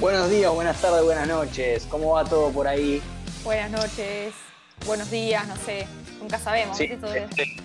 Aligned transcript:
Buenos 0.00 0.30
días, 0.30 0.52
buenas 0.54 0.80
tardes, 0.80 1.04
buenas 1.04 1.26
noches. 1.26 1.86
¿Cómo 1.90 2.12
va 2.12 2.24
todo 2.24 2.50
por 2.50 2.66
ahí? 2.66 3.02
Buenas 3.44 3.70
noches, 3.70 4.32
buenos 4.86 5.10
días, 5.10 5.46
no 5.48 5.56
sé, 5.56 5.86
nunca 6.20 6.38
sabemos. 6.38 6.76
Sí. 6.76 6.88
Todo 7.00 7.12
es 7.12 7.24
este, 7.30 7.56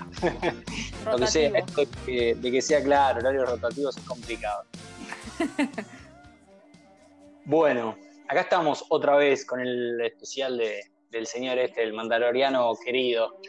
Lo 1.05 1.17
que 1.17 1.27
sea, 1.27 1.49
esto 1.59 1.81
de 1.81 1.87
que, 2.05 2.35
de 2.35 2.51
que 2.51 2.61
sea 2.61 2.83
claro, 2.83 3.19
horarios 3.19 3.49
rotativos 3.49 3.97
es 3.97 4.03
complicado. 4.03 4.63
bueno, 7.45 7.95
acá 8.27 8.41
estamos 8.41 8.85
otra 8.89 9.15
vez 9.17 9.45
con 9.45 9.59
el 9.59 9.99
especial 10.01 10.57
de- 10.57 10.83
del 11.11 11.27
señor 11.27 11.57
este, 11.59 11.83
el 11.83 11.93
mandaloriano 11.93 12.73
querido. 12.83 13.39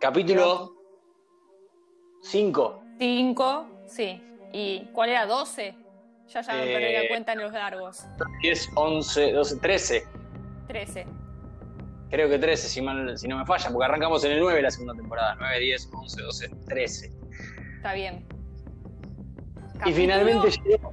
Capítulo 0.00 0.72
5. 2.22 2.82
Cinco, 2.98 3.66
sí. 3.86 4.20
¿Y 4.52 4.86
cuál 4.92 5.10
era? 5.10 5.26
¿12? 5.26 5.74
Ya 6.28 6.40
ya 6.40 6.52
me 6.54 6.66
perdí 6.66 6.84
Eh, 6.84 7.02
la 7.02 7.08
cuenta 7.08 7.32
en 7.32 7.40
los 7.40 7.52
largos. 7.52 8.04
10, 8.42 8.70
11, 8.76 9.32
12, 9.32 9.56
13. 9.58 10.06
13. 10.68 11.06
Creo 12.10 12.28
que 12.28 12.38
13, 12.38 12.68
si, 12.68 12.80
mal- 12.82 13.16
si 13.18 13.26
no 13.28 13.38
me 13.38 13.46
falla, 13.46 13.70
porque 13.70 13.84
arrancamos 13.86 14.24
en 14.24 14.32
el 14.32 14.40
9 14.40 14.62
la 14.62 14.70
segunda 14.70 14.94
temporada. 14.94 15.36
9, 15.38 15.58
10, 15.60 15.90
11, 15.92 16.22
12, 16.22 16.48
13. 16.68 17.12
Está 17.76 17.92
bien. 17.94 18.24
Y 19.74 19.78
Capítulo- 19.78 19.94
finalmente 19.96 20.50
llegó. 20.64 20.92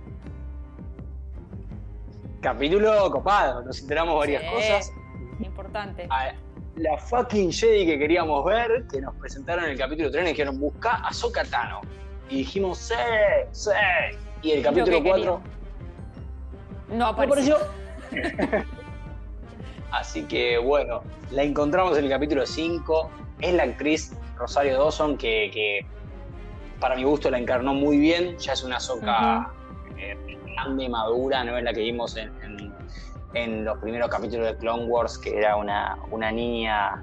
Capítulo 2.42 3.12
copado, 3.12 3.62
nos 3.64 3.80
enteramos 3.82 4.18
varias 4.18 4.42
Sí. 4.42 4.50
cosas. 4.50 4.94
Importante. 5.42 6.08
A 6.10 6.34
la 6.76 6.98
fucking 6.98 7.52
Jedi 7.52 7.86
que 7.86 8.00
queríamos 8.00 8.44
ver, 8.46 8.88
que 8.92 9.00
nos 9.02 9.16
presentaron 9.18 9.66
en 9.66 9.72
el 9.72 9.78
capítulo 9.78 10.10
3, 10.10 10.24
nos 10.24 10.32
dijeron 10.32 10.60
busca 10.60 10.96
a 10.96 11.10
Ahsoka 11.10 11.44
Tano. 11.46 11.82
Y 12.30 12.38
dijimos, 12.38 12.80
sí, 12.80 12.96
sí. 13.52 13.70
Y 14.42 14.52
el 14.52 14.64
Lo 14.64 14.70
capítulo 14.70 14.98
que 15.04 15.10
4 15.10 15.42
No 16.90 16.96
no 16.98 17.06
apareció. 17.08 17.58
Así 19.92 20.24
que 20.24 20.58
bueno, 20.58 21.02
la 21.32 21.44
encontramos 21.44 21.98
en 21.98 22.06
el 22.06 22.10
capítulo 22.10 22.46
5. 22.46 23.10
Es 23.42 23.54
la 23.54 23.64
actriz 23.64 24.14
Rosario 24.38 24.78
Dawson 24.78 25.18
que, 25.18 25.50
que 25.54 25.86
para 26.80 26.96
mi 26.96 27.04
gusto 27.04 27.30
la 27.30 27.38
encarnó 27.40 27.74
muy 27.74 27.98
bien. 27.98 28.38
Ya 28.38 28.54
es 28.54 28.64
una 28.64 28.80
soca 28.80 29.52
grande, 30.56 30.90
madura, 30.90 31.44
no 31.44 31.58
es 31.58 31.64
la 31.64 31.74
que 31.74 31.82
vimos 31.82 32.16
en, 32.18 32.32
en- 32.44 32.72
en 33.34 33.64
los 33.64 33.78
primeros 33.78 34.10
capítulos 34.10 34.46
de 34.48 34.58
Clone 34.58 34.86
Wars, 34.88 35.18
que 35.18 35.38
era 35.38 35.56
una, 35.56 35.98
una 36.12 36.32
niña 36.34 37.02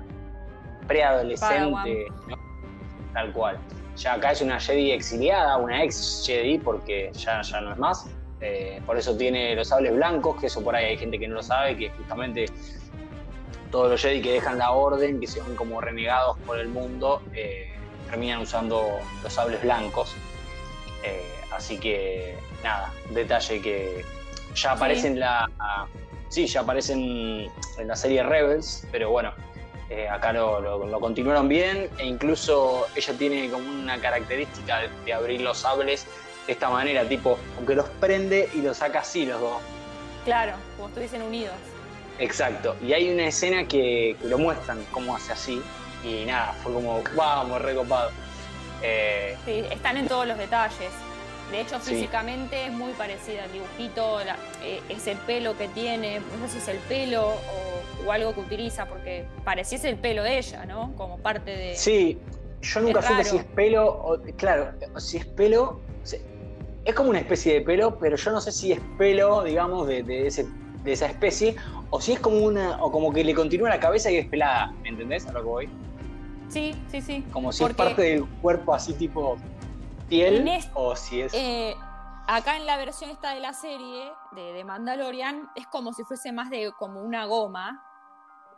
preadolescente, 0.87 2.07
¿no? 2.29 2.37
tal 3.15 3.33
cual. 3.33 3.59
Ya 3.97 4.13
acá 4.15 4.33
es 4.33 4.43
una 4.43 4.61
Jedi 4.61 4.93
exiliada, 4.93 5.57
una 5.57 5.83
ex 5.83 6.23
Jedi, 6.27 6.59
porque 6.59 7.11
ya, 7.15 7.41
ya 7.43 7.61
no 7.63 7.73
es 7.73 7.79
más. 7.79 8.07
Eh, 8.41 8.81
por 8.87 8.97
eso 8.99 9.17
tiene 9.17 9.55
los 9.57 9.69
sables 9.69 9.95
blancos, 9.97 10.39
que 10.41 10.47
eso 10.47 10.63
por 10.63 10.77
ahí 10.77 10.85
hay 10.87 10.97
gente 10.99 11.19
que 11.19 11.27
no 11.27 11.37
lo 11.37 11.43
sabe, 11.43 11.77
que 11.77 11.91
justamente 11.91 12.45
todos 13.71 13.91
los 13.91 14.01
Jedi 14.01 14.21
que 14.23 14.33
dejan 14.33 14.59
la 14.59 14.71
orden, 14.73 15.21
que 15.21 15.27
se 15.27 15.41
van 15.41 15.55
como 15.57 15.81
renegados 15.81 16.37
por 16.47 16.59
el 16.59 16.69
mundo, 16.69 17.23
eh, 17.35 17.75
terminan 18.09 18.41
usando 18.41 18.87
los 19.23 19.33
sables 19.33 19.63
blancos. 19.63 20.15
Eh, 21.03 21.35
así 21.53 21.79
que 21.79 22.37
nada, 22.63 22.93
detalle 23.11 23.61
que 23.61 24.05
ya 24.55 24.73
aparece 24.73 25.09
en 25.09 25.21
la. 25.21 25.49
Sí, 26.29 26.47
ya 26.47 26.61
aparecen 26.61 27.51
en 27.79 27.89
la 27.89 27.97
serie 27.97 28.23
Rebels, 28.23 28.87
pero 28.93 29.11
bueno, 29.11 29.33
eh, 29.89 30.09
acá 30.09 30.33
lo, 30.33 30.61
lo- 30.61 30.87
lo 30.87 31.01
continuaron 31.01 31.49
bien 31.49 31.89
e 31.99 32.05
incluso 32.05 32.87
ella 32.95 33.15
tiene 33.17 33.49
como 33.51 33.67
una 33.69 33.99
característica 33.99 34.81
de, 34.81 34.89
de 35.07 35.13
abrir 35.15 35.41
los 35.41 35.57
sables 35.59 36.07
de 36.47 36.53
esta 36.53 36.69
manera, 36.69 37.09
tipo, 37.09 37.39
aunque 37.57 37.75
los 37.75 37.89
prende 38.01 38.51
y 38.55 38.61
los 38.61 38.77
saca 38.79 39.01
así 39.01 39.25
los 39.25 39.41
dos. 39.41 39.57
Claro, 40.27 40.53
como 40.77 40.89
estuviesen 40.89 41.23
unidos. 41.23 41.55
Exacto. 42.19 42.77
Y 42.83 42.93
hay 42.93 43.11
una 43.13 43.27
escena 43.27 43.67
que, 43.67 44.17
que 44.21 44.29
lo 44.29 44.39
muestran 44.39 44.85
cómo 44.91 45.15
hace 45.17 45.33
así. 45.33 45.63
Y 46.05 46.25
nada, 46.27 46.53
fue 46.63 46.73
como, 46.73 47.03
vamos, 47.17 47.61
recopado. 47.63 48.11
Eh, 48.83 49.37
Sí, 49.45 49.65
están 49.71 49.97
en 49.97 50.07
todos 50.09 50.27
los 50.27 50.39
detalles. 50.39 50.91
De 51.51 51.61
hecho, 51.63 51.81
Sí. 51.81 51.95
físicamente 51.95 52.67
es 52.67 52.73
muy 52.73 52.93
parecida 52.93 53.45
al 53.45 53.53
dibujito, 53.53 54.19
la- 54.25 54.37
eh, 54.63 54.81
ese 54.91 55.17
pelo 55.27 55.57
que 55.57 55.67
tiene, 55.69 56.21
no 56.41 56.47
sé 56.47 56.55
si 56.55 56.59
es 56.59 56.69
el 56.69 56.77
pelo 56.79 57.29
o, 57.29 58.07
o 58.07 58.13
algo 58.13 58.35
que 58.35 58.41
utiliza, 58.41 58.85
porque 58.87 59.25
pareciese 59.45 59.89
el 59.89 59.97
pelo 59.97 60.23
de 60.23 60.39
ella, 60.39 60.67
¿no? 60.67 60.93
Como 60.97 61.19
parte 61.19 61.51
de... 61.51 61.75
sí, 61.75 62.19
yo 62.61 62.81
nunca 62.81 63.01
Es 63.01 63.07
supe 63.07 63.25
si 63.25 63.37
es 63.39 63.45
pelo 63.45 63.87
o. 63.87 64.19
Claro, 64.37 64.73
si 64.99 65.17
es 65.19 65.25
pelo. 65.27 65.81
Es 66.85 66.95
como 66.95 67.11
una 67.11 67.19
especie 67.21 67.55
de 67.55 67.61
pelo, 67.63 67.99
pero 67.99 68.17
yo 68.17 68.31
no 68.31 68.41
sé 68.41 68.51
si 68.53 68.73
es 68.73 68.81
pelo, 68.99 69.43
digamos, 69.45 69.87
de, 69.87 70.03
de 70.03 70.27
ese, 70.27 70.47
de 70.85 70.93
esa 70.93 71.07
especie, 71.07 71.55
o 71.91 72.01
si 72.01 72.13
es 72.13 72.21
como 72.21 72.39
una. 72.39 72.83
o 72.83 72.91
como 72.93 73.13
que 73.13 73.25
le 73.25 73.35
continúa 73.35 73.69
la 73.69 73.81
cabeza 73.81 74.11
y 74.11 74.17
es 74.17 74.27
pelada. 74.29 74.71
¿Me 74.83 74.89
entendés 74.91 75.27
a 75.27 75.33
lo 75.33 75.41
que 75.41 75.47
voy? 75.47 75.69
Sí, 76.49 76.75
sí, 76.91 77.01
sí. 77.03 77.25
Como 77.33 77.53
si 77.53 77.63
Porque- 77.63 77.73
es 77.73 77.77
parte 77.77 78.03
del 78.03 78.27
cuerpo 78.41 78.75
así 78.75 78.95
tipo 78.95 79.37
piel, 80.09 80.37
En 80.37 80.49
es- 80.49 80.71
o 80.75 80.97
si 80.97 81.21
es. 81.21 81.33
Eh, 81.35 81.75
acá 82.27 82.57
en 82.57 82.67
la 82.67 82.77
versión 82.77 83.11
esta 83.11 83.35
de 83.35 83.41
la 83.41 83.53
serie 83.53 84.11
de, 84.33 84.53
de 84.53 84.65
Mandalorian 84.65 85.49
es 85.57 85.67
como 85.67 85.93
si 85.93 86.05
fuese 86.05 86.33
más 86.33 86.51
de 86.51 86.73
como 86.79 87.03
una 87.03 87.27
goma 87.27 87.85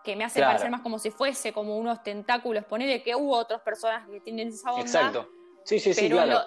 que 0.05 0.17
me 0.17 0.25
hace 0.25 0.39
Claro. 0.39 0.51
parecer 0.53 0.71
más 0.71 0.81
como 0.81 0.99
si 0.99 1.11
fuese 1.11 1.53
como 1.53 1.77
unos 1.77 2.03
tentáculos. 2.03 2.65
Ponele 2.65 3.03
que 3.03 3.15
hubo 3.15 3.37
otros 3.37 3.61
personajes 3.61 4.09
que 4.11 4.21
tienen 4.21 4.49
esa 4.49 4.71
onda. 4.71 4.83
Exacto. 4.83 5.29
Sí, 5.65 5.79
sí, 5.79 5.93
sí, 5.93 6.07
pero 6.09 6.23
en, 6.23 6.31
lo- 6.31 6.41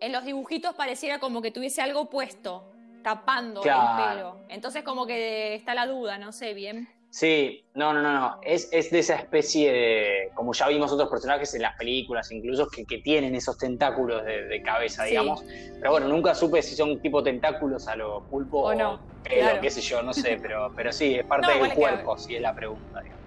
en 0.00 0.12
los 0.12 0.24
dibujitos 0.24 0.74
pareciera 0.74 1.18
como 1.18 1.42
que 1.42 1.50
tuviese 1.50 1.82
algo 1.82 2.08
puesto, 2.08 2.70
tapando 3.04 3.60
Claro. 3.60 4.02
el 4.02 4.16
pelo. 4.16 4.36
Entonces 4.48 4.82
como 4.82 5.06
que 5.06 5.54
está 5.54 5.74
la 5.74 5.86
duda, 5.86 6.18
no 6.18 6.32
sé 6.32 6.54
bien. 6.54 6.88
Sí, 7.10 7.64
no, 7.74 7.92
no, 7.92 8.02
no, 8.02 8.12
no. 8.12 8.40
Es, 8.42 8.68
es 8.72 8.90
de 8.90 8.98
esa 8.98 9.14
especie 9.14 9.72
de. 9.72 10.30
Como 10.34 10.52
ya 10.52 10.66
vimos 10.66 10.90
otros 10.90 11.08
personajes 11.08 11.54
en 11.54 11.62
las 11.62 11.76
películas, 11.76 12.32
incluso, 12.32 12.66
que, 12.68 12.84
que 12.84 12.98
tienen 12.98 13.36
esos 13.36 13.56
tentáculos 13.56 14.24
de, 14.24 14.46
de 14.46 14.62
cabeza, 14.62 15.04
Sí. 15.04 15.10
digamos. 15.10 15.44
Pero 15.78 15.92
bueno, 15.92 16.08
nunca 16.08 16.34
supe 16.34 16.60
si 16.60 16.74
son 16.74 17.00
tipo 17.00 17.22
tentáculos 17.22 17.86
a 17.86 17.94
lo 17.94 18.22
pulpo 18.24 18.62
O 18.62 18.70
o, 18.70 18.74
no, 18.74 18.98
pelo, 19.22 19.36
claro. 19.42 19.60
qué 19.60 19.70
sé 19.70 19.80
yo, 19.80 20.02
no 20.02 20.12
sé. 20.12 20.40
Pero, 20.42 20.72
pero 20.74 20.90
sí, 20.90 21.14
es 21.14 21.24
parte 21.24 21.46
No, 21.52 21.52
del 21.54 21.62
es 21.66 21.68
que- 21.74 21.78
cuerpo, 21.80 22.18
si 22.18 22.34
es 22.34 22.42
la 22.42 22.52
pregunta, 22.52 23.00
digamos. 23.00 23.22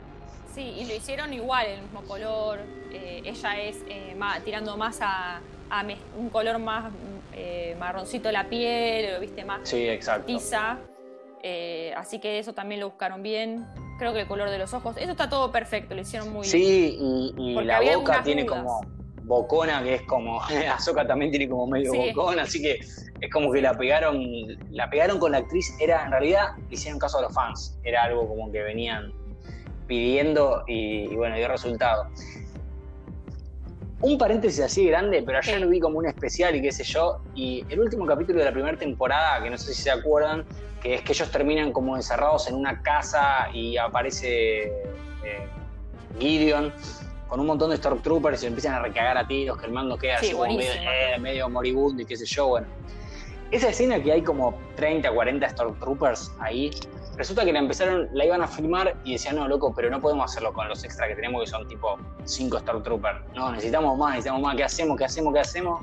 Sí, 0.54 0.64
y 0.80 0.86
lo 0.86 0.94
hicieron 0.96 1.32
igual, 1.34 1.68
el 1.68 1.82
mismo 1.84 2.02
color. 2.02 2.60
eh, 2.92 3.22
ella 3.24 3.62
es 3.62 3.78
eh, 3.88 4.16
más- 4.18 4.44
tirando 4.44 4.76
más 4.76 5.00
a, 5.02 5.40
a 5.70 5.86
un 6.18 6.30
color 6.30 6.58
más 6.60 6.92
eh, 7.40 7.76
marroncito 7.80 8.32
la 8.32 8.50
piel, 8.50 9.14
lo 9.14 9.20
viste 9.20 9.46
más 9.46 9.68
Sí, 9.70 9.88
exacto. 9.88 10.26
tiza. 10.26 10.80
eh, 11.44 11.94
así 11.96 12.20
que 12.20 12.40
eso 12.40 12.54
también 12.54 12.82
lo 12.82 12.90
buscaron 12.90 13.22
bien. 13.22 13.66
Creo 14.00 14.14
que 14.14 14.22
el 14.22 14.28
color 14.28 14.50
de 14.50 14.58
los 14.58 14.74
ojos, 14.74 14.98
eso 14.98 15.12
está 15.12 15.30
todo 15.30 15.52
perfecto, 15.52 15.94
lo 15.96 16.02
hicieron 16.02 16.30
muy 16.34 16.42
bien. 16.48 16.52
Sí, 16.52 16.98
y, 17.38 17.54
la 17.64 17.80
boca 17.82 18.22
tiene 18.24 18.44
dudas. 18.44 18.64
como 18.64 18.82
bocona, 19.24 19.84
que 19.84 19.96
es 19.96 20.02
como. 20.04 20.42
Azoka 20.74 21.06
también 21.06 21.32
tiene 21.32 21.48
como 21.48 21.68
medio 21.68 21.92
Sí. 21.92 22.12
bocona, 22.14 22.44
así 22.44 22.62
que 22.62 22.80
es 23.20 23.32
como 23.32 23.52
que 23.52 23.62
la 23.62 23.74
pegaron. 23.76 24.20
La 24.72 24.90
pegaron 24.90 25.20
con 25.20 25.32
la 25.32 25.40
actriz. 25.40 25.74
Era, 25.80 26.06
en 26.06 26.12
realidad, 26.12 26.50
hicieron 26.70 27.00
caso 27.00 27.20
a 27.20 27.22
los 27.24 27.34
fans. 27.34 27.78
Era 27.84 28.04
algo 28.04 28.28
como 28.28 28.52
que 28.52 28.62
venían 28.64 29.12
pidiendo 29.88 30.64
y, 30.68 31.12
y 31.12 31.16
bueno, 31.16 31.36
dio 31.36 31.48
resultado. 31.48 32.08
Un 34.02 34.18
paréntesis 34.18 34.60
así 34.64 34.86
grande, 34.86 35.24
pero 35.26 35.40
ayer 35.40 35.56
Sí. 35.56 35.62
lo 35.62 35.70
vi 35.70 35.80
como 35.80 35.98
un 35.98 36.06
especial 36.06 36.56
y 36.56 36.62
qué 36.62 36.72
sé 36.72 36.84
yo. 36.84 37.20
Y 37.34 37.66
el 37.70 37.80
último 37.80 38.06
capítulo 38.06 38.40
de 38.40 38.46
la 38.46 38.52
primera 38.52 38.78
temporada, 38.78 39.42
que 39.42 39.50
no 39.50 39.58
sé 39.58 39.74
si 39.74 39.82
se 39.84 39.92
acuerdan, 39.92 40.46
que 40.82 40.96
es 40.96 41.02
que 41.02 41.14
ellos 41.14 41.32
terminan 41.32 41.72
como 41.72 41.96
encerrados 41.96 42.48
en 42.48 42.56
una 42.56 42.82
casa 42.84 43.50
y 43.54 43.76
aparece 43.78 44.66
eh, 44.68 45.48
Gideon 46.20 46.72
con 47.28 47.40
un 47.40 47.48
montón 47.48 47.72
de 47.72 47.78
Stormtroopers 47.78 48.38
y 48.38 48.42
se 48.42 48.48
empiezan 48.48 48.76
a 48.76 48.80
recagar 48.82 49.18
a 49.18 49.28
tiros, 49.28 49.58
que 49.58 49.66
el 49.66 49.72
mando 49.72 49.98
queda 49.98 50.20
Sí, 50.20 50.28
así 50.28 50.34
como 50.36 50.46
medio, 50.54 50.72
eh, 50.72 51.20
medio 51.20 51.50
moribundo 51.50 52.02
y 52.04 52.06
qué 52.06 52.16
sé 52.16 52.26
yo. 52.26 52.48
Bueno, 52.50 52.68
esa 53.52 53.70
escena 53.70 54.02
que 54.02 54.12
hay 54.12 54.22
como 54.22 54.58
30, 54.76 55.12
40 55.12 55.50
Stormtroopers 55.50 56.32
ahí, 56.40 56.70
resulta 57.18 57.44
que 57.44 57.52
la 57.52 57.60
empezaron, 57.60 58.10
la 58.14 58.26
iban 58.26 58.42
a 58.42 58.48
filmar 58.48 58.96
y 59.04 59.14
decían, 59.14 59.36
no, 59.36 59.48
loco, 59.48 59.74
pero 59.76 59.90
no 59.90 60.00
podemos 60.00 60.26
hacerlo 60.32 60.54
con 60.54 60.68
los 60.70 60.84
extras 60.84 61.10
que 61.10 61.16
tenemos, 61.16 61.42
que 61.44 61.48
son 61.50 61.68
tipo 61.68 61.98
5 62.24 62.60
Stormtroopers. 62.60 63.20
No, 63.36 63.52
necesitamos 63.52 63.98
más, 63.98 64.12
necesitamos 64.12 64.42
más. 64.42 64.56
¿Qué 64.56 64.64
hacemos? 64.64 64.98
¿Qué 64.98 65.06
hacemos? 65.06 65.34
¿Qué 65.34 65.40
hacemos? 65.40 65.82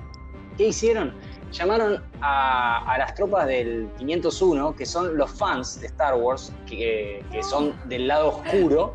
¿Qué 0.57 0.69
hicieron? 0.69 1.15
Llamaron 1.53 2.03
a, 2.21 2.93
a 2.93 2.99
las 2.99 3.15
tropas 3.15 3.47
del 3.47 3.89
501, 3.99 4.75
que 4.77 4.87
son 4.87 5.17
los 5.17 5.31
fans 5.31 5.81
de 5.81 5.87
Star 5.89 6.15
Wars, 6.17 6.53
que, 6.67 7.25
que 7.31 7.43
son 7.43 7.75
del 7.89 8.09
lado 8.09 8.29
oscuro, 8.39 8.95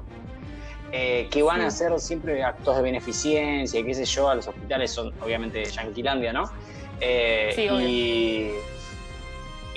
eh, 0.92 1.28
que 1.30 1.42
van 1.44 1.62
a 1.62 1.68
hacer 1.68 1.98
siempre 2.00 2.44
actos 2.44 2.76
de 2.76 2.82
beneficencia, 2.82 3.84
qué 3.84 3.94
sé 3.94 4.06
yo, 4.06 4.28
a 4.30 4.36
los 4.36 4.48
hospitales 4.48 4.92
son 4.92 5.14
obviamente 5.22 5.60
de 5.60 5.66
Yanquilandia, 5.66 6.34
¿no? 6.34 6.50
Eh, 7.00 7.52
Sí, 7.56 7.70
obvio. 7.70 7.88
y, 7.88 8.52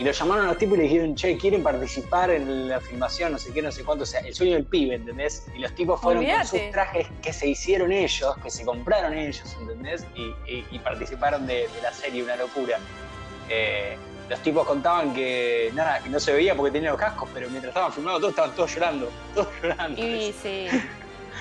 y 0.03 0.05
lo 0.05 0.11
llamaron 0.11 0.47
a 0.47 0.49
los 0.49 0.59
tipos 0.59 0.75
y 0.75 0.79
le 0.79 0.83
dijeron, 0.89 1.15
che, 1.15 1.37
¿quieren 1.39 1.63
participar 1.63 2.31
en 2.31 2.69
la 2.69 2.81
filmación? 2.81 3.31
No 3.33 3.39
sé 3.39 3.53
qué, 3.53 3.63
no 3.63 3.71
sé 3.71 3.85
cuánto, 3.85 4.03
o 4.03 4.07
sea, 4.07 4.21
el 4.21 4.35
sueño 4.35 4.55
del 4.55 4.65
pibe, 4.65 4.97
¿entendés? 4.97 5.47
Y 5.55 5.61
los 5.61 5.73
tipos 5.77 6.01
fueron 6.01 6.27
con 6.27 6.45
sus 6.45 6.61
trajes 6.73 7.07
que 7.23 7.33
se 7.33 7.47
hicieron 7.47 7.93
ellos, 7.93 8.37
que 8.43 8.51
se 8.51 8.65
compraron 8.65 9.15
ellos, 9.15 9.57
¿entendés? 9.61 10.05
Y, 10.17 10.23
y- 10.53 10.67
y 10.73 10.79
participaron 10.81 11.47
de, 11.47 11.69
de 11.69 11.83
la 11.83 11.93
serie, 11.93 12.23
una 12.25 12.35
locura. 12.35 12.79
Eh, 13.49 13.97
los 14.29 14.41
tipos 14.41 14.67
contaban 14.67 15.15
que 15.15 15.71
nada, 15.75 16.01
que 16.01 16.09
no 16.09 16.19
se 16.19 16.33
veía 16.33 16.57
porque 16.57 16.73
tenían 16.73 16.93
los 16.93 17.01
cascos, 17.01 17.29
pero 17.33 17.49
mientras 17.49 17.71
estaban 17.71 17.93
filmando 17.93 18.19
todos 18.19 18.31
estaban 18.33 18.51
todos 18.57 18.75
llorando, 18.75 19.09
todos 19.35 19.49
llorando. 19.63 20.01
Y 20.03 20.33
sí, 20.43 20.67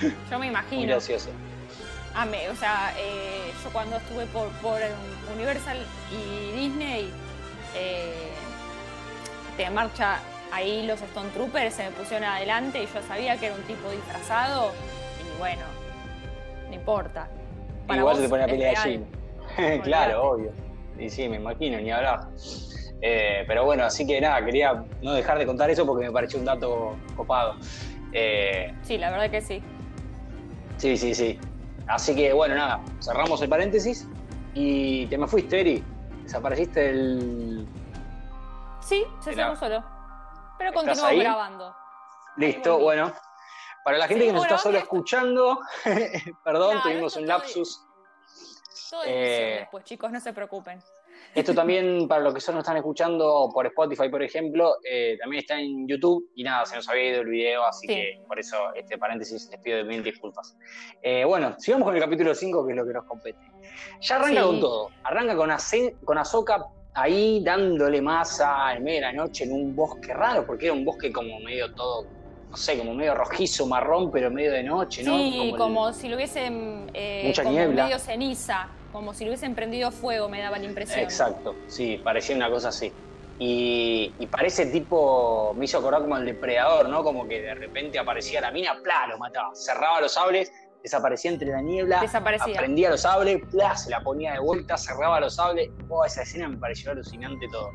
yo 0.00 0.38
me 0.38 0.38
Muy 0.38 0.46
imagino. 0.48 0.86
gracioso. 0.86 1.30
Ah, 2.14 2.26
me- 2.26 2.48
o 2.48 2.54
sea, 2.54 2.94
eh, 2.96 3.50
yo 3.64 3.70
cuando 3.70 3.96
estuve 3.96 4.26
por, 4.26 4.48
por 4.60 4.78
Universal 5.34 5.78
y 6.12 6.52
Disney, 6.56 7.10
eh, 7.74 8.31
de 9.56 9.70
marcha 9.70 10.18
ahí 10.52 10.86
los 10.86 11.00
Stone 11.02 11.30
Troopers 11.30 11.74
se 11.74 11.84
me 11.84 11.90
pusieron 11.92 12.24
adelante 12.28 12.82
y 12.82 12.86
yo 12.86 13.02
sabía 13.06 13.36
que 13.38 13.46
era 13.46 13.54
un 13.54 13.62
tipo 13.62 13.90
disfrazado 13.90 14.72
y 15.34 15.38
bueno, 15.38 15.62
no 16.68 16.74
importa. 16.74 17.28
Para 17.86 18.00
Igual 18.00 18.14
vos 18.14 18.20
se 18.22 18.24
te 18.24 18.30
pone 18.30 18.42
a 18.42 18.46
es 18.46 18.52
pelear 18.52 18.74
real. 18.84 19.06
Jim. 19.56 19.80
claro, 19.82 20.22
obvio. 20.30 20.52
Y 20.98 21.08
sí, 21.10 21.28
me 21.28 21.36
imagino, 21.36 21.80
ni 21.80 21.90
hablar. 21.90 22.28
Eh, 23.00 23.44
pero 23.48 23.64
bueno, 23.64 23.84
así 23.84 24.06
que 24.06 24.20
nada, 24.20 24.44
quería 24.44 24.84
no 25.02 25.12
dejar 25.14 25.38
de 25.38 25.46
contar 25.46 25.68
eso 25.70 25.84
porque 25.84 26.06
me 26.06 26.12
pareció 26.12 26.38
un 26.38 26.44
dato 26.44 26.94
copado. 27.16 27.56
Eh, 28.12 28.72
Sí, 28.82 28.98
la 28.98 29.10
verdad 29.10 29.30
que 29.30 29.40
sí. 29.40 29.62
sí, 30.76 30.96
sí, 30.96 31.14
sí. 31.14 31.38
Así 31.88 32.14
que 32.14 32.32
bueno, 32.32 32.54
nada, 32.54 32.80
cerramos 33.00 33.42
el 33.42 33.48
paréntesis 33.48 34.06
y 34.54 35.06
te 35.06 35.18
me 35.18 35.26
fuiste, 35.26 35.60
Eri. 35.60 35.82
Desapareciste 36.22 36.80
del. 36.80 37.66
Sí, 38.82 39.04
se 39.20 39.32
cerró 39.34 39.56
solo. 39.56 39.82
Pero 40.58 40.70
¿Estás 40.70 40.84
continuamos 40.84 41.04
ahí? 41.04 41.20
grabando. 41.20 41.74
Listo, 42.36 42.78
bueno. 42.78 43.12
Para 43.84 43.98
la 43.98 44.06
gente 44.06 44.26
que 44.26 44.32
nos 44.32 44.42
está 44.42 44.58
solo 44.58 44.78
escuchando, 44.78 45.58
perdón, 46.44 46.76
No, 46.76 46.82
tuvimos 46.82 47.16
un 47.16 47.26
lapsus. 47.26 47.84
Todo 48.90 49.02
Eh, 49.06 49.56
después, 49.60 49.84
chicos, 49.84 50.12
no 50.12 50.20
se 50.20 50.32
preocupen. 50.32 50.80
Esto 51.34 51.54
también, 51.54 52.06
para 52.08 52.20
los 52.20 52.34
que 52.34 52.40
solo 52.40 52.56
nos 52.58 52.64
están 52.64 52.76
escuchando 52.76 53.48
por 53.52 53.66
Spotify, 53.66 54.08
por 54.08 54.22
ejemplo, 54.22 54.76
eh, 54.88 55.16
también 55.20 55.40
está 55.40 55.58
en 55.58 55.88
YouTube 55.88 56.30
y 56.34 56.44
nada, 56.44 56.64
se 56.66 56.76
nos 56.76 56.88
había 56.88 57.08
ido 57.08 57.22
el 57.22 57.28
video, 57.28 57.64
así 57.64 57.86
Sí. 57.86 57.94
que 57.94 58.22
por 58.28 58.38
eso 58.38 58.72
este 58.74 58.98
paréntesis 58.98 59.48
les 59.50 59.60
pido 59.60 59.84
mil 59.84 60.02
disculpas. 60.04 60.56
Eh, 61.02 61.24
bueno, 61.24 61.56
sigamos 61.58 61.86
con 61.86 61.96
el 61.96 62.02
capítulo 62.02 62.34
5, 62.34 62.64
que 62.66 62.72
es 62.72 62.76
lo 62.76 62.86
que 62.86 62.92
nos 62.92 63.04
compete. 63.06 63.40
Ya 64.00 64.16
arranca 64.16 64.40
Sí. 64.42 64.46
con 64.46 64.60
todo, 64.60 64.90
arranca 65.04 65.34
con, 65.36 65.50
Ace- 65.50 65.96
con 66.04 66.18
Ahsoka 66.18 66.66
ahí 66.94 67.42
dándole 67.42 68.00
masa 68.02 68.74
en 68.74 68.84
medio 68.84 69.00
de 69.00 69.06
la 69.06 69.12
noche 69.12 69.44
en 69.44 69.52
un 69.52 69.74
bosque 69.74 70.12
raro, 70.12 70.46
porque 70.46 70.66
era 70.66 70.74
un 70.74 70.84
bosque 70.84 71.10
como 71.12 71.38
medio 71.40 71.72
todo, 71.74 72.06
no 72.50 72.56
sé, 72.56 72.76
como 72.78 72.94
medio 72.94 73.14
rojizo, 73.14 73.66
marrón, 73.66 74.10
pero 74.10 74.30
medio 74.30 74.52
de 74.52 74.62
noche, 74.62 75.02
¿no? 75.02 75.16
Sí, 75.16 75.54
como, 75.56 75.92
si 75.92 76.08
lo 76.08 76.16
hubiesen. 76.16 76.90
eh, 76.92 77.22
Mucha 77.26 77.42
como 77.44 77.56
niebla. 77.56 77.84
medio 77.84 77.98
ceniza, 77.98 78.68
como 78.92 79.14
si 79.14 79.24
lo 79.24 79.30
hubiesen 79.30 79.54
prendido 79.54 79.90
fuego, 79.90 80.28
me 80.28 80.40
daba 80.40 80.58
la 80.58 80.64
impresión. 80.66 81.00
Exacto, 81.00 81.54
sí, 81.66 82.00
parecía 82.02 82.36
una 82.36 82.50
cosa 82.50 82.68
así. 82.68 82.92
Y, 83.38 84.12
y 84.20 84.26
parece 84.26 84.66
tipo, 84.66 85.54
me 85.56 85.64
hizo 85.64 85.78
acordar 85.78 86.02
como 86.02 86.16
el 86.18 86.26
depredador, 86.26 86.88
¿no? 86.88 87.02
Como 87.02 87.26
que 87.26 87.40
de 87.40 87.54
repente 87.54 87.98
aparecía 87.98 88.40
la 88.40 88.52
mina, 88.52 88.74
¡plá! 88.84 89.06
lo 89.08 89.18
mataba. 89.18 89.52
Cerraba 89.54 90.00
los 90.00 90.12
sables, 90.12 90.52
desaparecía 90.82 91.30
entre 91.30 91.48
la 91.50 91.60
niebla, 91.60 92.00
Desaparecía. 92.00 92.56
prendía 92.58 92.90
los 92.90 93.02
sables, 93.02 93.40
¡plá! 93.50 93.76
se 93.76 93.90
la 93.90 94.00
ponía 94.00 94.32
de 94.32 94.40
vuelta, 94.40 94.76
cerraba 94.76 95.20
los 95.20 95.36
sables. 95.36 95.70
Oh, 95.88 96.04
esa 96.04 96.22
escena 96.22 96.48
me 96.48 96.56
pareció 96.56 96.90
alucinante 96.90 97.46
todo. 97.50 97.70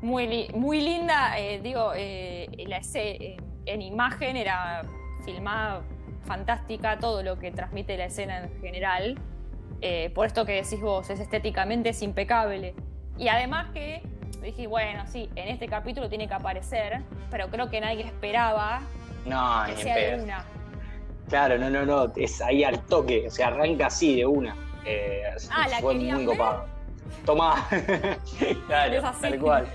Muy, 0.00 0.26
li- 0.26 0.50
muy 0.54 0.80
linda, 0.80 1.38
eh, 1.38 1.60
digo, 1.62 1.92
eh, 1.94 2.48
la 2.66 2.80
eh, 2.94 3.36
en 3.66 3.82
imagen 3.82 4.36
era 4.36 4.82
filmada 5.24 5.82
fantástica, 6.24 6.98
todo 6.98 7.22
lo 7.22 7.38
que 7.38 7.50
transmite 7.50 7.96
la 7.96 8.06
escena 8.06 8.38
en 8.44 8.60
general. 8.60 9.18
Eh, 9.80 10.10
por 10.14 10.26
esto 10.26 10.44
que 10.44 10.52
decís 10.52 10.80
vos, 10.80 11.10
es 11.10 11.20
estéticamente 11.20 11.88
es 11.90 12.02
impecable. 12.02 12.74
Y 13.18 13.28
además 13.28 13.70
que 13.72 14.02
dije, 14.40 14.66
bueno, 14.66 15.04
sí, 15.06 15.28
en 15.36 15.48
este 15.48 15.68
capítulo 15.68 16.08
tiene 16.08 16.26
que 16.28 16.34
aparecer, 16.34 17.00
pero 17.30 17.48
creo 17.48 17.68
que 17.70 17.80
nadie 17.80 18.02
esperaba 18.04 18.80
No, 19.24 19.62
que 19.66 19.76
sea 19.82 19.96
de 19.96 20.22
una. 20.22 20.44
Claro, 21.28 21.56
no, 21.58 21.70
no, 21.70 21.84
no, 21.86 22.12
es 22.16 22.40
ahí 22.42 22.64
al 22.64 22.80
toque, 22.86 23.24
o 23.26 23.30
sea, 23.30 23.48
arranca 23.48 23.86
así 23.86 24.16
de 24.16 24.26
una. 24.26 24.54
Eh, 24.84 25.22
Ah, 25.50 25.66
¿la 25.68 25.78
fue 25.78 25.94
muy 25.94 26.10
ver? 26.12 26.26
copado. 26.26 26.66
Tomá, 27.24 27.68
claro, 28.66 29.02
tal 29.20 29.38
cual, 29.38 29.66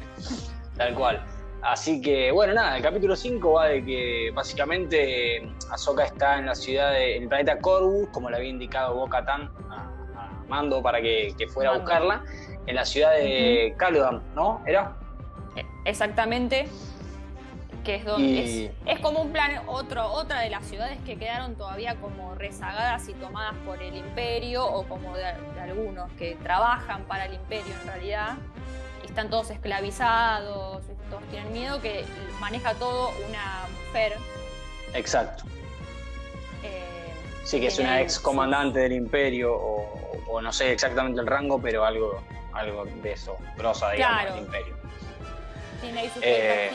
tal 0.75 0.93
cual. 0.95 1.23
Así 1.61 2.01
que, 2.01 2.31
bueno, 2.31 2.53
nada, 2.53 2.77
el 2.77 2.83
capítulo 2.83 3.15
5 3.15 3.53
va 3.53 3.67
de 3.67 3.83
que 3.83 4.31
básicamente 4.33 5.41
Ahsoka 5.71 6.03
está 6.05 6.37
en 6.39 6.45
la 6.45 6.55
ciudad, 6.55 6.91
de, 6.91 7.17
en 7.17 7.23
el 7.23 7.29
planeta 7.29 7.57
Corvus, 7.59 8.09
como 8.09 8.29
le 8.29 8.37
había 8.37 8.49
indicado 8.49 8.95
Bo-Katan 8.95 9.49
a, 9.69 9.75
a 10.15 10.43
Mando 10.47 10.81
para 10.81 11.01
que, 11.01 11.33
que 11.37 11.47
fuera 11.47 11.71
a 11.71 11.77
buscarla, 11.77 12.23
en 12.67 12.75
la 12.75 12.85
ciudad 12.85 13.11
de 13.13 13.73
Calodan, 13.77 14.21
¿no? 14.35 14.61
¿Era? 14.65 14.95
Eh, 15.55 15.63
Exactamente. 15.85 16.67
Que 17.87 17.95
es 17.95 18.03
donde 18.03 18.27
Y- 18.27 18.65
es, 18.65 18.71
es 18.97 18.99
como 18.99 19.21
un 19.21 19.31
plan, 19.31 19.61
otro, 19.65 20.11
otra 20.11 20.41
de 20.41 20.49
las 20.49 20.65
ciudades 20.65 20.97
que 21.05 21.15
quedaron 21.17 21.55
todavía 21.55 21.95
como 21.95 22.35
rezagadas 22.35 23.07
y 23.07 23.13
tomadas 23.13 23.55
por 23.65 23.81
el 23.81 23.95
imperio, 23.95 24.65
o 24.65 24.83
como 24.83 25.15
de, 25.15 25.23
de 25.23 25.61
algunos 25.61 26.11
que 26.19 26.35
trabajan 26.43 27.05
para 27.05 27.27
el 27.27 27.35
imperio 27.35 27.73
en 27.81 27.87
realidad, 27.87 28.33
están 29.05 29.29
todos 29.29 29.51
esclavizados, 29.51 30.83
todos 31.09 31.23
tienen 31.31 31.53
miedo, 31.53 31.79
que 31.81 32.03
maneja 32.41 32.73
todo 32.73 33.09
una 33.29 33.61
mujer. 33.87 34.17
Exacto. 34.93 35.45
eh, 36.63 36.83
Sí, 37.45 37.61
que 37.61 37.67
es 37.67 37.79
una 37.79 38.01
ex 38.01 38.19
comandante 38.19 38.79
del 38.81 38.91
imperio, 38.91 39.53
o, 39.55 40.11
o 40.29 40.41
no 40.41 40.51
sé 40.51 40.73
exactamente 40.73 41.21
el 41.21 41.27
rango, 41.27 41.57
pero 41.61 41.85
algo, 41.85 42.21
algo 42.51 42.83
de 42.83 43.13
eso, 43.13 43.37
grosa, 43.55 43.91
digamos, 43.91 44.17
Claro. 44.23 44.35
del 44.35 44.43
imperio. 44.43 44.75
Tiene 45.79 45.99
ahí 46.01 46.09
sus 46.13 46.21
Eh. 46.21 46.71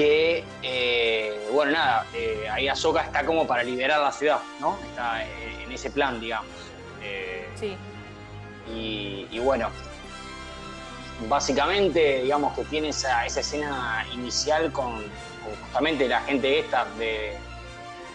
Que, 0.00 0.42
eh, 0.62 1.46
bueno, 1.52 1.72
nada, 1.72 2.06
eh, 2.14 2.48
ahí 2.50 2.68
Ahsoka 2.68 3.02
está 3.02 3.22
como 3.22 3.46
para 3.46 3.62
liberar 3.62 4.00
la 4.00 4.10
ciudad, 4.10 4.38
¿no? 4.58 4.78
Está 4.82 5.22
eh, 5.22 5.62
en 5.62 5.70
ese 5.70 5.90
plan, 5.90 6.18
digamos. 6.18 6.48
Eh, 7.02 7.46
Sí. 7.54 7.76
y, 8.74 9.26
y 9.30 9.38
bueno, 9.40 9.68
básicamente, 11.28 12.22
digamos 12.22 12.56
que 12.56 12.64
tiene 12.64 12.88
esa, 12.88 13.26
esa 13.26 13.40
escena 13.40 14.06
inicial 14.14 14.72
con, 14.72 15.02
con 15.02 15.54
justamente 15.64 16.08
la 16.08 16.22
gente 16.22 16.60
esta 16.60 16.86
de, 16.98 17.36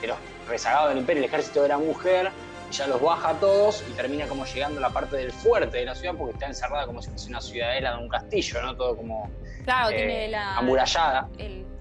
de 0.01 0.07
los 0.07 0.17
rezagados 0.47 0.89
del 0.89 0.97
imperio, 0.97 1.21
el 1.21 1.29
ejército 1.29 1.61
de 1.61 1.67
la 1.67 1.77
mujer, 1.77 2.31
ya 2.71 2.87
los 2.87 2.99
baja 2.99 3.29
a 3.29 3.33
todos 3.39 3.83
y 3.87 3.91
termina 3.93 4.25
como 4.25 4.43
llegando 4.47 4.79
a 4.79 4.81
la 4.81 4.89
parte 4.89 5.17
del 5.17 5.31
fuerte 5.31 5.77
de 5.77 5.85
la 5.85 5.93
ciudad 5.93 6.15
porque 6.17 6.33
está 6.33 6.47
encerrada 6.47 6.87
como 6.87 6.99
si 6.99 7.09
fuese 7.11 7.29
una 7.29 7.41
ciudadela 7.41 7.91
de 7.95 7.97
un 8.01 8.09
castillo, 8.09 8.59
¿no? 8.63 8.75
Todo 8.75 8.97
como 8.97 9.29
Claro, 9.65 9.91
eh, 9.91 9.95
tiene 9.97 10.27
la. 10.29 10.57
amurallada. 10.57 11.29
el- 11.37 11.74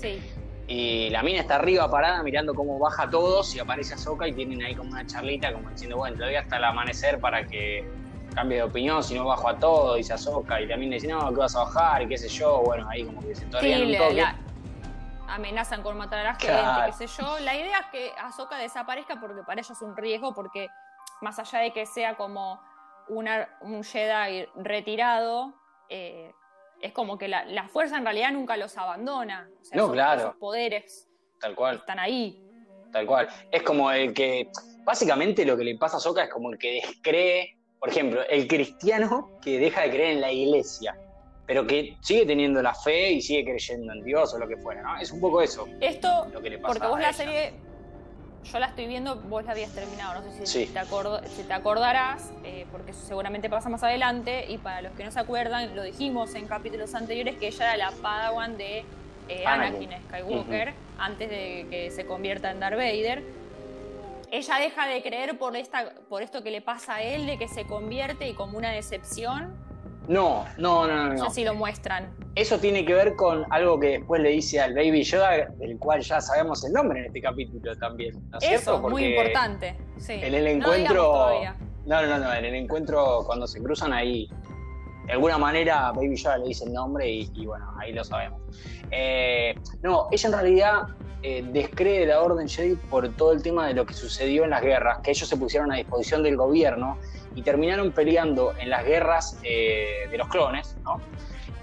sí. 0.00 0.22
Y 0.68 1.10
la 1.10 1.22
mina 1.22 1.40
está 1.40 1.54
arriba 1.56 1.88
parada 1.88 2.22
mirando 2.24 2.52
cómo 2.52 2.76
baja 2.80 3.08
todos 3.08 3.54
y 3.54 3.60
aparece 3.60 3.94
Ahsoka 3.94 4.26
y 4.26 4.32
tienen 4.32 4.60
ahí 4.64 4.74
como 4.74 4.90
una 4.90 5.06
charlita 5.06 5.52
como 5.52 5.70
diciendo, 5.70 5.96
bueno, 5.96 6.16
doy 6.16 6.34
hasta 6.34 6.56
el 6.56 6.64
amanecer 6.64 7.20
para 7.20 7.46
que 7.46 7.88
cambie 8.34 8.56
de 8.58 8.64
opinión, 8.64 9.02
si 9.04 9.14
no 9.14 9.24
bajo 9.26 9.48
a 9.48 9.56
todo, 9.58 9.94
dice 9.94 10.12
Ahsoka. 10.14 10.60
Y 10.60 10.66
la 10.66 10.76
mina 10.76 10.94
dice, 10.94 11.06
no, 11.06 11.28
que 11.30 11.36
vas 11.36 11.54
a 11.54 11.60
bajar 11.60 12.02
y 12.02 12.08
qué 12.08 12.18
sé 12.18 12.28
yo. 12.28 12.62
Bueno, 12.64 12.88
ahí 12.88 13.04
como 13.04 13.20
que 13.20 13.32
se 13.36 13.44
Sí, 13.44 13.50
todavía 13.50 13.78
un 13.78 13.96
toque. 13.96 14.14
la- 14.14 14.36
amenazan 15.28 15.82
con 15.84 15.96
matar 15.96 16.18
a 16.20 16.24
la 16.24 16.34
gente, 16.34 16.46
Claro. 16.48 16.92
qué 16.98 17.06
sé 17.06 17.22
yo. 17.22 17.38
La 17.40 17.54
idea 17.54 17.78
es 17.78 17.86
que 17.92 18.12
Ahsoka 18.18 18.58
desaparezca 18.58 19.20
porque 19.20 19.42
para 19.44 19.60
ella 19.60 19.72
es 19.72 19.82
un 19.82 19.96
riesgo, 19.96 20.34
porque 20.34 20.68
más 21.20 21.38
allá 21.38 21.60
de 21.60 21.72
que 21.72 21.86
sea 21.86 22.16
como 22.16 22.60
una, 23.08 23.48
un 23.60 23.84
Jedi 23.84 24.46
retirado, 24.56 25.54
eh, 25.88 26.32
es 26.80 26.92
como 26.92 27.18
que 27.18 27.28
la, 27.28 27.44
la 27.44 27.68
fuerza 27.68 27.96
en 27.96 28.04
realidad 28.04 28.32
nunca 28.32 28.56
los 28.56 28.76
abandona. 28.76 29.48
O 29.60 29.64
sea, 29.64 29.76
No, 29.76 29.90
claro. 29.92 30.20
esos 30.20 30.36
poderes 30.36 31.08
Tal 31.40 31.54
cual, 31.54 31.76
están 31.76 31.98
ahí. 31.98 32.42
tal 32.92 33.06
cual. 33.06 33.28
Es 33.50 33.62
como 33.62 33.90
el 33.90 34.14
que, 34.14 34.48
básicamente 34.84 35.44
lo 35.44 35.56
que 35.56 35.64
le 35.64 35.76
pasa 35.76 35.96
a 35.96 35.98
Ahsoka 35.98 36.24
es 36.24 36.30
como 36.30 36.50
el 36.52 36.58
que 36.58 36.80
descree, 36.82 37.56
por 37.78 37.88
ejemplo, 37.90 38.22
el 38.28 38.46
cristiano 38.48 39.38
que 39.42 39.58
deja 39.58 39.82
de 39.82 39.90
creer 39.90 40.12
en 40.12 40.20
la 40.22 40.32
iglesia, 40.32 40.98
pero 41.46 41.66
que 41.66 41.96
sigue 42.00 42.24
teniendo 42.26 42.62
la 42.62 42.74
fe 42.74 43.12
y 43.12 43.20
sigue 43.20 43.44
creyendo 43.44 43.92
en 43.92 44.02
Dios 44.02 44.32
o 44.34 44.38
lo 44.38 44.48
que 44.48 44.56
fuera, 44.56 44.82
¿no? 44.82 44.98
Es 44.98 45.10
un 45.12 45.20
poco 45.20 45.42
eso 45.42 45.66
Esto, 45.80 46.26
lo 46.32 46.40
que 46.40 46.50
le 46.50 46.58
pasa 46.58 46.72
porque 46.72 46.88
vos 46.88 46.98
a 46.98 47.02
la 47.02 47.12
serie, 47.12 47.52
yo 48.50 48.58
la 48.58 48.66
estoy 48.66 48.86
viendo, 48.86 49.16
vos 49.16 49.44
la 49.44 49.52
habías 49.52 49.72
terminado, 49.72 50.20
no 50.20 50.22
sé 50.32 50.46
si, 50.46 50.66
Sí. 50.66 50.72
te, 50.72 50.78
acord- 50.80 51.24
si 51.28 51.42
te 51.42 51.52
acordarás, 51.52 52.30
eh, 52.44 52.66
porque 52.70 52.92
eso 52.92 53.00
seguramente 53.06 53.48
pasa 53.50 53.68
más 53.68 53.82
adelante, 53.82 54.46
y 54.48 54.58
para 54.58 54.82
los 54.82 54.92
que 54.92 55.04
no 55.04 55.10
se 55.10 55.20
acuerdan, 55.20 55.74
lo 55.76 55.82
dijimos 55.82 56.34
en 56.34 56.46
capítulos 56.46 56.94
anteriores, 56.94 57.36
que 57.36 57.48
ella 57.48 57.74
era 57.74 57.90
la 57.90 57.90
padawan 58.02 58.56
de 58.56 58.84
eh, 59.28 59.44
Anakin. 59.46 59.90
Skywalker, 60.08 60.72
antes 60.98 61.28
de 61.28 61.66
que 61.68 61.90
se 61.90 62.06
convierta 62.06 62.50
en 62.50 62.60
Darth 62.60 62.76
Vader. 62.76 63.22
Ella 64.30 64.56
deja 64.58 64.86
de 64.86 65.02
creer 65.02 65.38
por, 65.38 65.56
esta, 65.56 65.92
por 66.08 66.22
esto 66.22 66.42
que 66.42 66.50
le 66.50 66.60
pasa 66.60 66.96
a 66.96 67.02
él, 67.02 67.26
de 67.26 67.38
que 67.38 67.48
se 67.48 67.64
convierte 67.64 68.28
y 68.28 68.34
como 68.34 68.58
una 68.58 68.70
decepción. 68.70 69.54
No, 70.08 70.44
no, 70.58 70.86
no, 70.86 71.08
no. 71.08 71.14
No 71.14 71.28
sé 71.30 71.34
si 71.36 71.44
lo 71.44 71.54
muestran. 71.54 72.14
Eso 72.34 72.58
tiene 72.58 72.84
que 72.84 72.94
ver 72.94 73.16
con 73.16 73.44
algo 73.50 73.80
que 73.80 73.98
después 73.98 74.20
le 74.22 74.30
dice 74.30 74.60
al 74.60 74.74
Baby 74.74 75.02
Yoda, 75.02 75.46
del 75.58 75.78
cual 75.78 76.00
ya 76.02 76.20
sabemos 76.20 76.64
el 76.64 76.72
nombre 76.72 77.00
en 77.00 77.06
este 77.06 77.20
capítulo 77.20 77.76
también. 77.76 78.14
¿no 78.30 78.38
es 78.38 78.44
Eso, 78.44 78.72
cierto? 78.72 78.88
muy 78.88 79.04
importante. 79.06 79.76
Sí. 79.98 80.12
En 80.14 80.34
el 80.34 80.44
No 80.58 80.72
encuentro. 80.72 81.30
digamos 81.38 81.60
No, 81.86 82.02
no, 82.06 82.18
no, 82.18 82.32
en 82.34 82.44
el 82.44 82.54
encuentro 82.54 83.22
cuando 83.26 83.46
se 83.46 83.62
cruzan 83.62 83.92
ahí, 83.92 84.28
de 85.06 85.12
alguna 85.12 85.38
manera 85.38 85.92
Baby 85.92 86.16
Yoda 86.16 86.38
le 86.38 86.48
dice 86.48 86.64
el 86.64 86.72
nombre 86.72 87.08
y, 87.08 87.46
bueno, 87.46 87.72
ahí 87.78 87.92
lo 87.92 88.04
sabemos. 88.04 88.40
Eh, 88.90 89.54
no, 89.82 90.08
ella 90.10 90.28
en 90.28 90.32
realidad 90.32 90.82
eh, 91.22 91.44
descree 91.52 92.06
la 92.06 92.20
Orden 92.20 92.48
Jedi 92.48 92.76
por 92.76 93.08
todo 93.16 93.32
el 93.32 93.42
tema 93.42 93.66
de 93.66 93.74
lo 93.74 93.86
que 93.86 93.94
sucedió 93.94 94.44
en 94.44 94.50
las 94.50 94.62
guerras, 94.62 94.98
que 95.02 95.10
ellos 95.10 95.28
se 95.28 95.36
pusieron 95.36 95.72
a 95.72 95.76
disposición 95.76 96.22
del 96.22 96.36
gobierno 96.36 96.98
y 97.34 97.42
terminaron 97.42 97.92
peleando 97.92 98.52
en 98.58 98.70
las 98.70 98.84
guerras 98.84 99.38
eh, 99.42 100.06
de 100.10 100.18
los 100.18 100.28
clones, 100.28 100.76
¿no? 100.84 101.00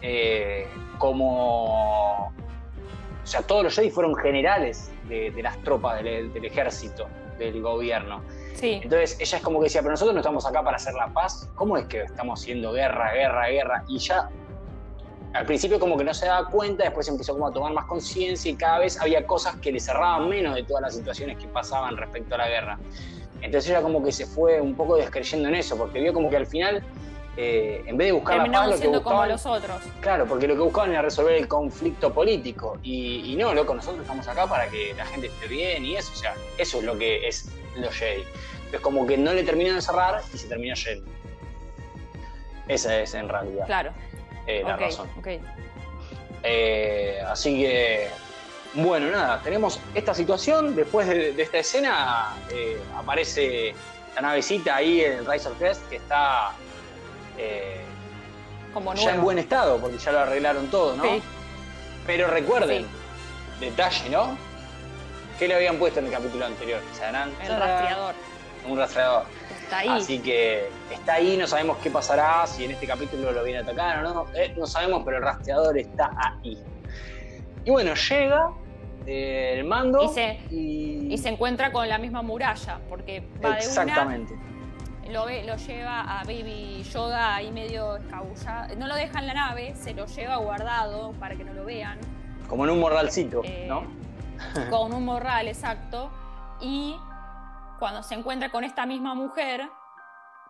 Eh, 0.02 0.68
como... 0.98 2.28
O 2.28 3.26
sea, 3.26 3.42
todos 3.42 3.64
los 3.64 3.76
Jedi 3.76 3.90
fueron 3.90 4.16
generales 4.16 4.92
de, 5.08 5.32
las 5.42 5.58
tropas 5.64 6.04
del 6.04 6.44
ejército, 6.44 7.08
del 7.40 7.62
gobierno. 7.62 8.22
Sí. 8.54 8.80
Entonces 8.84 9.18
ella 9.20 9.38
es 9.38 9.44
como 9.44 9.60
que 9.60 9.66
decía, 9.66 9.82
pero 9.82 9.92
nosotros 9.92 10.14
no 10.14 10.22
estamos 10.22 10.46
acá 10.46 10.64
para 10.64 10.78
hacer 10.78 10.94
la 10.94 11.08
paz. 11.08 11.50
¿Cómo 11.56 11.78
es 11.78 11.86
que 11.88 12.04
estamos 12.04 12.40
haciendo 12.40 12.72
guerra, 12.72 13.14
guerra, 13.14 13.48
guerra? 13.50 13.84
Y 13.88 13.98
ya 13.98 14.30
al 15.34 15.46
principio 15.46 15.80
como 15.80 15.98
que 15.98 16.04
no 16.04 16.14
se 16.14 16.28
daba 16.28 16.48
cuenta, 16.48 16.84
después 16.84 17.08
empezó 17.08 17.34
como 17.34 17.48
a 17.48 17.52
tomar 17.52 17.74
más 17.74 17.86
conciencia 17.86 18.52
y 18.52 18.56
cada 18.56 18.80
vez 18.80 19.00
había 19.02 19.26
cosas 19.26 19.56
que 19.58 19.72
le 19.72 19.80
cerraban 19.80 20.30
menos 20.30 20.54
de 20.54 20.64
todas 20.64 20.84
las 20.84 20.96
situaciones 20.96 21.38
que 21.38 21.48
pasaban 21.48 21.98
respecto 21.98 22.36
a 22.36 22.38
la 22.38 22.48
guerra. 22.48 22.80
Entonces 23.42 23.72
ella 23.72 23.82
como 23.82 24.04
que 24.04 24.12
se 24.12 24.26
fue 24.26 24.62
un 24.62 24.76
poco 24.76 24.96
descreyendo 24.96 25.50
en 25.50 25.56
eso, 25.56 25.76
porque 25.76 26.00
vio 26.00 26.14
como 26.14 26.30
que 26.30 26.38
al 26.38 26.46
final, 26.46 26.84
eh, 27.36 27.84
en 27.88 27.98
vez 27.98 28.10
de 28.10 28.12
buscar 28.12 28.38
la 28.38 28.44
paz, 28.44 28.52
Terminamos 28.52 28.76
lo 28.76 28.80
que 28.80 28.86
como 28.86 29.00
buscaban... 29.00 29.30
los 29.30 29.46
otros. 29.46 29.82
Claro, 30.02 30.26
porque 30.28 30.48
lo 30.48 30.54
que 30.54 30.62
buscaban 30.62 30.92
era 30.92 31.02
resolver 31.02 31.36
el 31.36 31.48
conflicto 31.48 32.14
político. 32.14 32.78
Y, 32.84 33.34
y 33.34 33.36
no, 33.36 33.56
loco, 33.56 33.74
nosotros 33.74 34.04
estamos 34.04 34.28
acá 34.28 34.46
para 34.46 34.68
que 34.68 34.94
la 34.96 35.06
gente 35.06 35.28
esté 35.28 35.48
bien 35.48 35.84
y 35.84 35.96
eso, 35.96 36.12
o 36.14 36.16
sea, 36.16 36.36
eso 36.60 36.78
es 36.78 36.84
lo 36.84 36.96
que 36.98 37.28
es 37.28 37.50
los 37.76 37.94
Jedi. 37.96 38.24
Es 38.72 38.80
como 38.80 39.06
que 39.06 39.18
no 39.18 39.34
le 39.34 39.44
terminó 39.44 39.74
de 39.76 39.82
cerrar 39.82 40.22
y 40.34 40.38
se 40.38 40.48
terminó 40.48 40.74
yendo. 40.76 41.10
Esa 42.68 43.00
es 43.00 43.14
en 43.14 43.28
realidad 43.30 43.66
Claro. 43.66 43.92
eh, 44.48 44.64
la 44.66 44.78
razón. 44.78 45.10
Eh, 46.44 47.22
así 47.28 47.62
que, 47.62 48.08
bueno, 48.74 49.10
nada, 49.12 49.42
tenemos 49.42 49.80
esta 49.94 50.14
situación. 50.14 50.76
Después 50.76 51.08
de, 51.08 51.34
de 51.34 51.44
esta 51.44 51.60
escena 51.60 52.34
eh, 52.52 52.78
aparece 52.98 53.74
la 54.16 54.22
navecita 54.22 54.76
ahí 54.76 55.02
en 55.02 55.14
el 55.20 55.26
Rise 55.26 55.48
of 55.50 55.58
Crest 55.58 55.88
que 55.90 55.98
está 55.98 56.52
Como 58.74 58.94
ya 58.96 59.16
en 59.16 59.22
buen 59.22 59.38
estado 59.40 59.78
porque 59.80 59.98
ya 59.98 60.12
lo 60.12 60.20
arreglaron 60.20 60.68
todo, 60.68 60.96
¿no? 60.96 61.04
Sí. 61.04 61.22
Pero 62.06 62.28
recuerden, 62.28 62.84
Sí. 63.60 63.66
detalle, 63.66 64.10
¿no? 64.10 64.38
¿Qué 65.44 65.50
le 65.50 65.56
habían 65.56 65.76
puesto 65.76 66.00
en 66.00 66.06
el 66.06 66.12
capítulo 66.14 66.46
anterior? 66.46 66.80
¿Sabrán? 66.94 67.30
El 67.44 67.60
rastreador. 67.60 68.16
Un 68.66 68.78
rastreador. 68.78 69.26
Está 69.62 69.80
ahí. 69.80 69.90
Así 69.90 70.20
que 70.20 70.70
está 70.90 71.16
ahí, 71.16 71.36
no 71.36 71.46
sabemos 71.48 71.80
qué 71.84 71.90
pasará, 71.92 72.48
si 72.48 72.64
en 72.64 72.72
este 72.72 72.88
capítulo 72.88 73.30
lo 73.34 73.44
viene 73.44 73.60
a 73.60 73.64
atacar 73.64 74.06
o 74.06 74.14
no. 74.14 74.26
Eh, 74.34 74.54
no 74.58 74.66
sabemos, 74.66 75.02
pero 75.04 75.18
el 75.18 75.24
rastreador 75.24 75.78
está 75.78 76.12
ahí. 76.16 76.64
Y 77.66 77.72
bueno, 77.72 77.94
llega 77.94 78.52
eh, 79.06 79.56
el 79.58 79.66
mando 79.66 80.04
Y 80.06 80.08
se- 80.14 80.40
y, 80.50 81.14
Y 81.14 81.18
se 81.18 81.28
encuentra 81.28 81.74
con 81.74 81.90
la 81.90 81.98
misma 81.98 82.22
muralla, 82.22 82.80
porque 82.88 83.22
va 83.44 83.56
de 83.56 83.58
Exactamente. 83.58 84.36
una, 84.36 85.12
lo, 85.12 85.26
ve, 85.26 85.44
lo 85.44 85.58
lleva 85.58 86.22
a 86.22 86.24
Baby 86.24 86.84
Yoda 86.84 87.36
ahí 87.36 87.52
medio 87.52 87.98
escabullado. 87.98 88.74
No 88.78 88.88
lo 88.88 88.96
deja 88.96 89.20
en 89.20 89.28
la 89.28 89.34
nave, 89.34 89.76
se 89.76 89.94
lo 89.94 90.06
lleva 90.06 90.38
guardado 90.38 91.12
para 91.20 91.36
que 91.36 91.44
no 91.44 91.52
lo 91.52 91.66
vean, 91.66 91.98
Como 92.48 92.64
en 92.64 92.70
un 92.72 92.80
morralcito, 92.80 93.42
Eh, 93.44 93.66
¿no? 93.68 93.84
con 94.70 94.94
un 94.94 95.06
morral 95.06 95.48
exacto. 95.48 96.12
Y 96.62 96.96
cuando 97.80 98.04
se 98.04 98.16
encuentra 98.16 98.50
con 98.50 98.64
esta 98.64 98.86
misma 98.86 99.14
mujer, 99.14 99.70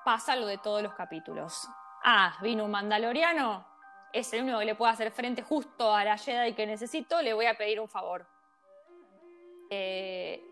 pasa 0.03 0.35
lo 0.35 0.45
de 0.45 0.57
todos 0.57 0.83
los 0.83 0.93
capítulos. 0.93 1.67
Ah, 2.03 2.37
vino 2.41 2.65
un 2.65 2.71
mandaloriano, 2.71 3.65
es 4.11 4.31
el 4.33 4.43
único 4.43 4.59
que 4.59 4.65
le 4.65 4.75
puede 4.75 4.93
hacer 4.93 5.11
frente 5.11 5.41
justo 5.41 5.93
a 5.93 6.03
la 6.03 6.17
Jedi 6.17 6.53
que 6.53 6.67
necesito, 6.67 7.21
le 7.21 7.33
voy 7.33 7.45
a 7.45 7.57
pedir 7.57 7.79
un 7.79 7.87
favor. 7.87 8.27
Eh, 9.69 10.43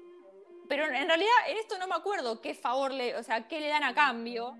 pero 0.67 0.85
en 0.85 1.07
realidad 1.07 1.31
en 1.47 1.57
esto 1.57 1.77
no 1.77 1.87
me 1.87 1.95
acuerdo 1.95 2.41
qué 2.41 2.55
favor 2.55 2.91
le, 2.91 3.15
o 3.17 3.23
sea, 3.23 3.47
qué 3.47 3.59
le 3.59 3.67
dan 3.67 3.83
a 3.83 3.93
cambio, 3.93 4.57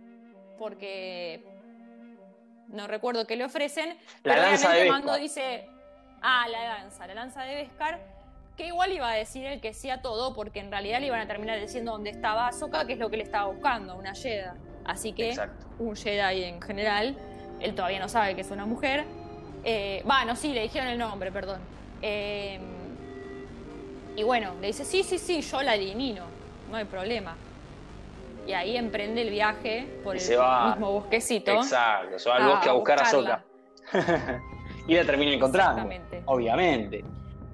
porque 0.59 1.43
no 2.67 2.85
recuerdo 2.85 3.25
qué 3.25 3.35
le 3.35 3.45
ofrecen. 3.45 3.97
La 4.23 4.35
pero 4.35 4.41
lanza 4.43 4.71
de 4.73 4.89
Mando 4.89 5.15
dice, 5.15 5.67
ah, 6.21 6.47
la 6.49 6.79
lanza, 6.79 7.07
la 7.07 7.13
lanza 7.13 7.43
de 7.43 7.55
Beskar, 7.55 7.99
que 8.57 8.67
igual 8.67 8.91
iba 8.91 9.09
a 9.09 9.15
decir 9.15 9.45
el 9.45 9.59
que 9.61 9.73
sí 9.73 9.89
a 9.89 10.01
todo, 10.01 10.33
porque 10.33 10.59
en 10.59 10.71
realidad 10.71 10.99
le 10.99 11.07
iban 11.07 11.19
a 11.21 11.27
terminar 11.27 11.59
diciendo 11.59 11.91
dónde 11.93 12.09
estaba 12.09 12.47
Ahsoka, 12.47 12.85
que 12.85 12.93
es 12.93 12.99
lo 12.99 13.09
que 13.09 13.17
le 13.17 13.23
estaba 13.23 13.47
buscando, 13.47 13.95
una 13.95 14.13
Jedi. 14.13 14.49
Así 14.85 15.13
que 15.13 15.29
Exacto. 15.29 15.65
un 15.79 15.95
Jedi 15.95 16.43
en 16.43 16.61
general, 16.61 17.15
él 17.59 17.75
todavía 17.75 17.99
no 17.99 18.09
sabe 18.09 18.35
que 18.35 18.41
es 18.41 18.51
una 18.51 18.65
mujer. 18.65 19.05
Eh, 19.63 20.03
Va, 20.09 20.25
no, 20.25 20.35
sí, 20.35 20.53
le 20.53 20.61
dijeron 20.63 20.87
el 20.87 20.97
nombre, 20.97 21.31
perdón. 21.31 21.59
Eh, 22.01 22.59
y 24.15 24.23
bueno, 24.23 24.53
le 24.59 24.67
dice, 24.67 24.83
sí, 24.85 25.03
sí, 25.03 25.17
sí, 25.17 25.41
yo 25.41 25.61
la 25.61 25.75
elimino, 25.75 26.25
no 26.69 26.77
hay 26.77 26.85
problema. 26.85 27.35
Y 28.47 28.53
ahí 28.53 28.75
emprende 28.75 29.21
el 29.21 29.29
viaje 29.29 29.87
por 30.03 30.15
Y 30.15 30.19
el 30.19 30.23
se 30.25 30.35
va. 30.35 30.71
mismo 30.71 30.91
bosquecito. 30.91 31.51
Exacto, 31.51 32.17
se 32.19 32.29
va 32.29 32.37
al 32.37 32.47
bosque 32.47 32.69
a 32.69 32.73
buscar 32.73 32.99
a 33.01 33.43
y 34.87 34.95
la 34.95 35.05
termina 35.05 35.31
encontrando. 35.33 35.89
Obviamente. 36.25 37.03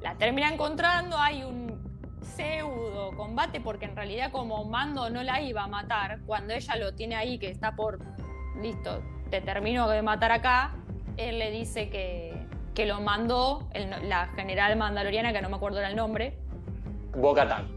La 0.01 0.15
termina 0.15 0.49
encontrando, 0.53 1.17
hay 1.17 1.43
un 1.43 1.77
pseudo 2.21 3.15
combate 3.15 3.59
porque 3.61 3.85
en 3.85 3.95
realidad 3.95 4.31
como 4.31 4.63
Mando 4.65 5.09
no 5.09 5.23
la 5.23 5.41
iba 5.41 5.63
a 5.63 5.67
matar, 5.67 6.19
cuando 6.25 6.53
ella 6.53 6.75
lo 6.75 6.93
tiene 6.93 7.15
ahí 7.15 7.39
que 7.39 7.49
está 7.49 7.75
por, 7.75 7.99
listo, 8.61 9.01
te 9.29 9.41
termino 9.41 9.87
de 9.89 10.01
matar 10.01 10.31
acá, 10.31 10.73
él 11.17 11.39
le 11.39 11.51
dice 11.51 11.89
que, 11.89 12.45
que 12.75 12.85
lo 12.85 13.01
mandó 13.01 13.67
el- 13.73 14.07
la 14.09 14.27
general 14.35 14.75
mandaloriana, 14.77 15.33
que 15.33 15.41
no 15.41 15.49
me 15.49 15.55
acuerdo 15.55 15.79
era 15.79 15.89
el 15.89 15.95
nombre, 15.95 16.37
Bocatán. 17.15 17.67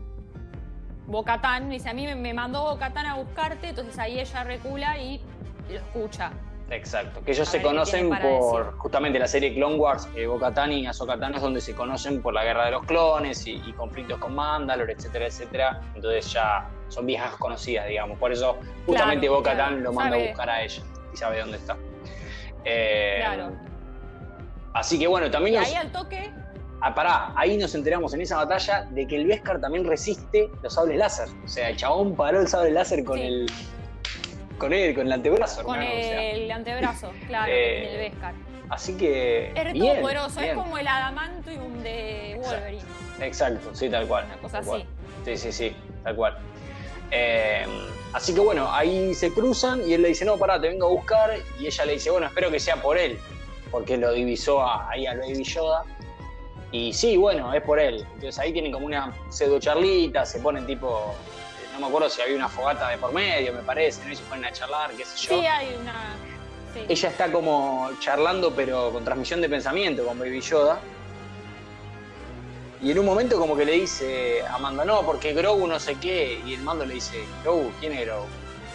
Bocatán, 1.07 1.71
dice 1.71 1.89
a 1.89 1.95
mí 1.95 2.05
me, 2.07 2.15
me 2.15 2.35
mandó 2.35 2.65
Bocatán 2.65 3.07
a 3.07 3.15
buscarte, 3.15 3.71
entonces 3.71 3.99
ahí 3.99 4.21
ella 4.21 4.45
recula 4.45 4.99
y 4.99 5.21
lo 5.71 5.77
escucha. 5.79 6.33
Exacto. 6.71 7.21
Que 7.25 7.33
ellos 7.33 7.49
A 7.49 7.50
se 7.50 7.62
conocen 7.62 8.09
por 8.09 8.19
decir. 8.19 8.73
justamente 8.79 9.19
la 9.19 9.27
serie 9.27 9.53
Clone 9.55 9.77
Wars, 9.77 10.09
eh, 10.15 10.27
y 10.71 10.87
Ahsoka 10.87 11.19
Tano 11.19 11.37
es 11.37 11.43
donde 11.43 11.61
se 11.61 11.75
conocen 11.75 12.23
por 12.23 12.33
la 12.33 12.45
guerra 12.45 12.67
de 12.67 12.71
los 12.73 12.85
clones 12.87 13.47
y, 13.47 13.55
y 13.67 13.73
conflictos 13.73 14.19
con 14.19 14.35
Mandalore, 14.35 14.93
etcétera, 14.93 15.27
etcétera. 15.27 15.81
Entonces 15.95 16.33
ya 16.33 16.69
son 16.89 17.07
viejas 17.07 17.35
conocidas, 17.37 17.87
digamos. 17.89 18.19
Por 18.19 18.33
eso 18.33 18.57
justamente 18.87 19.27
Claro, 19.27 19.43
claro. 19.43 19.77
lo 19.79 19.93
manda 19.93 20.12
Sabe. 20.12 20.25
a 20.25 20.29
buscar 20.29 20.50
a 20.50 20.62
ella 20.62 20.83
y 21.12 21.17
sabe 21.17 21.41
dónde 21.41 21.57
está. 21.57 21.77
Eh, 22.65 23.17
Claro. 23.21 23.53
Así 24.73 24.99
que 24.99 25.07
bueno, 25.09 25.27
Y 25.27 25.31
también 25.31 25.57
nos, 25.57 25.67
ahí 25.67 25.75
al 25.75 25.91
toque, 25.91 26.31
Ah, 26.83 26.95
pará, 26.95 27.33
ahí 27.37 27.59
nos 27.59 27.75
enteramos 27.75 28.15
en 28.15 28.23
esa 28.23 28.37
batalla 28.37 28.87
de 28.91 29.07
que 29.07 29.17
el 29.17 29.27
Beskar 29.27 29.61
también 29.61 29.85
resiste 29.85 30.49
los 30.62 30.73
sables 30.73 30.97
láser. 30.97 31.29
O 31.45 31.49
sea, 31.49 31.69
el 31.69 31.77
chabón 31.77 32.15
paró 32.15 32.41
el 32.41 32.49
sable 32.49 32.71
láser 32.71 33.05
con 33.05 33.19
Sí. 33.19 33.25
el. 33.27 33.47
Con 34.61 34.73
él, 34.73 34.95
con 34.95 35.07
el 35.07 35.12
antebrazo, 35.12 35.64
con 35.64 35.75
hermano, 35.83 35.99
o 35.99 36.02
sea. 36.02 36.23
el 36.31 36.50
antebrazo, 36.52 37.12
claro, 37.26 37.52
Eh, 37.52 37.79
en 37.88 37.90
el 38.00 38.11
Beskar. 38.11 38.35
Así 38.69 38.97
que. 38.97 39.50
Es 39.57 39.73
bien, 39.73 39.95
todo 39.95 40.02
poderoso, 40.02 40.38
bien. 40.40 40.52
es 40.52 40.57
como 40.57 40.79
el 40.79 40.87
adamantium 40.87 41.83
de 41.83 42.33
Exacto. 42.35 42.57
Wolverine. 42.57 42.83
Exacto, 43.21 43.71
sí, 43.75 43.88
tal 43.90 44.07
cual. 44.07 44.25
Una 44.26 44.37
cosa 44.37 44.59
tal 44.59 44.67
cual. 44.67 44.81
así. 45.25 45.37
Sí, 45.37 45.37
sí, 45.37 45.52
sí, 45.71 45.76
tal 46.05 46.14
cual. 46.14 46.38
Eh, 47.11 47.67
así 48.12 48.33
que 48.33 48.38
bueno, 48.40 48.73
ahí 48.73 49.12
se 49.14 49.33
cruzan 49.33 49.81
y 49.88 49.95
él 49.95 50.02
le 50.02 50.09
dice, 50.09 50.25
no, 50.25 50.37
pará, 50.37 50.61
te 50.61 50.69
vengo 50.69 50.87
a 50.87 50.90
buscar. 50.90 51.31
Y 51.59 51.67
ella 51.67 51.85
le 51.87 51.93
dice, 51.95 52.11
bueno, 52.12 52.29
espero 52.29 52.49
que 52.52 52.61
sea 52.61 52.76
por 52.76 52.97
él, 52.97 53.19
porque 53.73 53.97
lo 53.97 54.12
divisó 54.12 54.62
a- 54.62 54.88
ahí 54.90 55.07
al 55.07 55.19
Baby 55.19 55.43
Yoda. 55.43 55.83
Y 56.73 56.93
sí, 56.93 57.17
bueno, 57.17 57.52
es 57.52 57.62
por 57.62 57.81
él. 57.81 58.07
Entonces 58.14 58.38
ahí 58.38 58.52
tienen 58.52 58.71
como 58.71 58.87
una 58.87 59.12
pseudo 59.31 59.59
charlita, 59.59 60.25
se 60.25 60.38
ponen 60.38 60.64
tipo, 60.67 61.12
no 61.73 61.81
me 61.81 61.87
acuerdo 61.87 62.09
si 62.11 62.21
había 62.23 62.37
una 62.37 62.49
fogata 62.49 62.89
de 62.89 62.99
por 62.99 63.12
medio, 63.12 63.53
me 63.53 63.62
parece, 63.62 64.05
¿no? 64.05 64.12
Y 64.12 64.17
se 64.17 64.23
ponen 64.25 64.45
a 64.47 64.53
charlar, 64.53 64.91
qué 64.93 65.05
sé 65.05 65.17
yo. 65.29 65.41
Sí, 65.41 65.47
hay 65.47 65.75
una. 65.81 66.17
sí. 66.75 66.85
Ella 66.89 67.09
está 67.09 67.31
como 67.33 67.91
charlando, 68.00 68.53
pero 68.55 68.91
con 68.93 69.05
transmisión 69.05 69.41
de 69.41 69.49
pensamiento 69.49 70.05
con 70.05 70.19
Baby 70.19 70.41
Yoda. 70.41 70.79
Y 72.83 72.91
en 72.93 72.99
un 72.99 73.05
momento 73.05 73.39
como 73.39 73.57
que 73.57 73.65
le 73.67 73.73
dice 73.73 74.43
a 74.47 74.57
Mando, 74.59 74.85
no, 74.87 75.03
porque 75.03 75.35
Grogu 75.35 75.67
no 75.67 75.79
sé 75.79 75.97
qué. 75.97 76.41
Y 76.47 76.55
el 76.55 76.62
mando 76.62 76.87
le 76.87 76.95
dice, 76.95 77.23
Grogu, 77.43 77.71
¿quién 77.79 77.93
es 77.93 78.07
Grogu? 78.07 78.27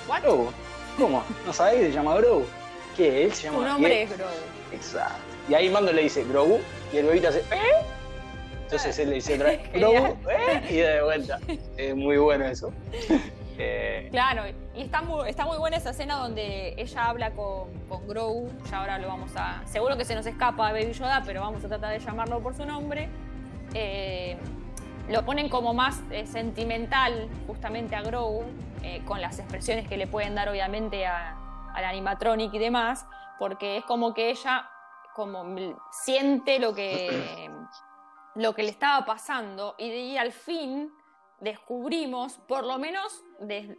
What? 0.08 0.22
Grogu. 0.22 0.52
¿Cómo? 1.00 1.24
¿No 1.46 1.52
sabéis? 1.52 1.88
Se 1.88 1.92
llama 1.92 2.16
Grogu. 2.18 2.46
¿Qué? 2.96 3.24
Él 3.24 3.34
se 3.34 3.44
llama... 3.46 3.58
Y 3.60 3.66
nombre 3.66 4.04
él- 4.04 4.10
es 4.12 4.16
Grogu. 4.18 4.32
Exacto. 4.72 5.16
Y 5.50 5.54
ahí 5.56 5.70
Mando 5.70 5.92
le 5.92 6.04
dice, 6.04 6.24
Grogu, 6.24 6.62
y 6.94 6.98
el 6.98 7.06
bebito 7.08 7.30
hace, 7.30 7.40
¿eh? 7.40 7.84
Entonces 8.66 8.98
él 8.98 9.10
le 9.10 9.16
dice 9.16 9.36
otra 9.36 9.48
vez, 9.48 9.60
¿eh? 9.74 10.62
Y 10.70 10.76
de 10.78 11.04
vuelta. 11.04 11.40
Es 11.78 11.96
muy 11.96 12.18
bueno 12.18 12.46
eso. 12.46 12.72
Eh, 13.58 14.10
claro, 14.12 14.44
y 14.76 14.82
está 14.82 15.02
muy, 15.02 15.30
está 15.30 15.46
muy 15.46 15.58
buena 15.58 15.78
esa 15.78 15.92
escena 15.92 16.18
donde 16.18 16.76
ella 16.78 17.06
habla 17.06 17.32
con, 17.32 17.74
con 17.88 18.06
Grogu, 18.06 18.50
ya 18.70 18.80
ahora 18.80 19.00
lo 19.00 19.08
vamos 19.08 19.32
a... 19.38 19.62
Seguro 19.66 19.96
que 19.96 20.04
se 20.04 20.14
nos 20.14 20.26
escapa 20.26 20.74
Baby 20.74 20.92
Yoda, 20.92 21.24
pero 21.26 21.40
vamos 21.40 21.64
a 21.64 21.70
tratar 21.70 21.98
de 21.98 22.06
llamarlo 22.06 22.42
por 22.42 22.54
su 22.54 22.66
nombre. 22.66 23.08
Eh, 23.74 24.36
lo 25.08 25.24
ponen 25.24 25.48
como 25.48 25.74
más 25.74 26.02
eh, 26.12 26.28
sentimental 26.28 27.30
justamente 27.48 27.96
a 27.96 28.02
Grogu, 28.02 28.44
con 29.06 29.22
las 29.22 29.40
expresiones 29.40 29.88
que 29.88 29.96
le 29.96 30.06
pueden 30.06 30.36
dar 30.36 30.50
obviamente 30.50 31.06
a, 31.06 31.38
al 31.74 31.86
animatronic 31.86 32.54
y 32.54 32.60
demás, 32.60 33.06
porque 33.40 33.78
es 33.78 33.86
como 33.86 34.14
que 34.14 34.32
ella 34.32 34.70
como 35.16 35.46
siente 35.92 36.60
lo 36.60 36.76
que, 36.76 37.50
lo 38.36 38.54
que 38.54 38.64
le 38.64 38.70
estaba 38.70 39.06
pasando 39.06 39.76
y 39.78 40.18
al 40.18 40.32
fin 40.32 40.92
descubrimos, 41.40 42.38
por 42.48 42.66
lo 42.66 42.78
menos 42.78 43.24
en 43.50 43.78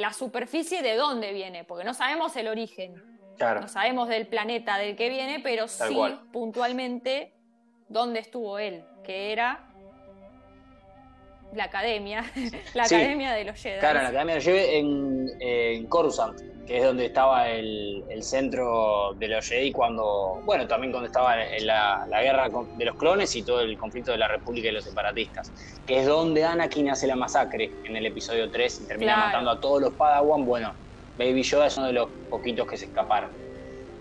la 0.00 0.12
superficie, 0.12 0.82
de 0.82 0.96
dónde 0.96 1.32
viene, 1.32 1.64
porque 1.64 1.84
no 1.84 1.94
sabemos 1.94 2.36
el 2.36 2.48
origen. 2.48 3.18
No 3.60 3.68
sabemos 3.68 4.08
del 4.08 4.26
planeta 4.26 4.78
del 4.78 4.96
que 4.96 5.08
viene, 5.08 5.40
pero 5.40 5.68
sí 5.68 5.96
puntualmente 6.32 7.34
dónde 7.88 8.20
estuvo 8.20 8.58
él, 8.58 8.84
que 9.04 9.32
era 9.32 9.67
la 11.54 11.64
academia, 11.64 12.24
la 12.74 12.84
academia 12.84 13.32
de 13.32 13.44
los 13.44 13.60
Jedi. 13.60 13.80
Claro, 13.80 14.02
la 14.02 14.08
academia 14.08 14.34
de 14.34 14.40
los 14.40 14.44
Jedi 14.44 14.76
en, 14.76 15.26
en 15.40 15.86
Coruscant 15.86 16.38
que 16.68 16.76
es 16.76 16.84
donde 16.84 17.06
estaba 17.06 17.48
el, 17.48 18.04
centro 18.20 19.14
de 19.14 19.26
los 19.26 19.48
Jedi 19.48 19.72
cuando, 19.72 20.42
bueno, 20.44 20.68
también 20.68 20.92
cuando 20.92 21.06
estaba 21.06 21.42
en 21.42 21.66
la, 21.66 22.06
guerra 22.10 22.50
de 22.76 22.84
los 22.84 22.94
clones 22.96 23.34
y 23.36 23.42
todo 23.42 23.62
el 23.62 23.78
conflicto 23.78 24.12
de 24.12 24.18
la 24.18 24.28
República 24.28 24.68
y 24.68 24.72
los 24.72 24.84
separatistas, 24.84 25.50
que 25.86 26.00
es 26.00 26.06
donde 26.06 26.44
Anakin 26.44 26.90
hace 26.90 27.06
la 27.06 27.16
masacre 27.16 27.70
en 27.84 27.96
el 27.96 28.04
episodio 28.04 28.50
3 28.50 28.82
y 28.82 28.86
termina 28.86 29.16
matando 29.16 29.50
a 29.50 29.60
todos 29.60 29.80
los 29.80 29.94
Padawan. 29.94 30.44
Bueno, 30.44 30.74
Baby 31.16 31.42
Yoda 31.42 31.68
es 31.68 31.78
uno 31.78 31.86
de 31.86 31.94
los 31.94 32.10
poquitos 32.28 32.68
que 32.68 32.76
se 32.76 32.84
escaparon. 32.84 33.30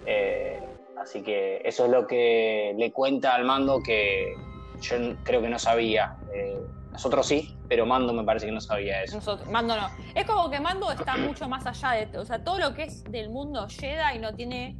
Eh, 0.05 0.59
así 1.01 1.23
que 1.23 1.61
eso 1.63 1.85
es 1.85 1.91
lo 1.91 2.05
que 2.05 2.73
le 2.77 2.91
cuenta 2.91 3.33
al 3.33 3.45
mando 3.45 3.81
que 3.81 4.33
yo 4.81 4.97
creo 5.23 5.41
que 5.41 5.49
no 5.49 5.57
sabía. 5.57 6.17
Eh, 6.33 6.59
nosotros 6.97 7.27
sí, 7.27 7.55
pero 7.69 7.85
Mando 7.85 8.11
me 8.11 8.23
parece 8.23 8.47
que 8.47 8.51
no 8.51 8.59
sabía 8.59 9.03
eso. 9.03 9.17
Nosotros, 9.17 9.47
Mando 9.51 9.75
no. 9.75 9.87
Es 10.15 10.25
como 10.25 10.49
que 10.49 10.59
Mando 10.59 10.91
está 10.91 11.15
mucho 11.15 11.47
más 11.47 11.63
allá 11.67 11.91
de. 11.91 12.17
O 12.17 12.25
sea, 12.25 12.43
todo 12.43 12.57
lo 12.57 12.73
que 12.73 12.85
es 12.85 13.03
del 13.03 13.29
mundo 13.29 13.67
Jedi 13.69 14.17
no 14.17 14.33
tiene 14.33 14.75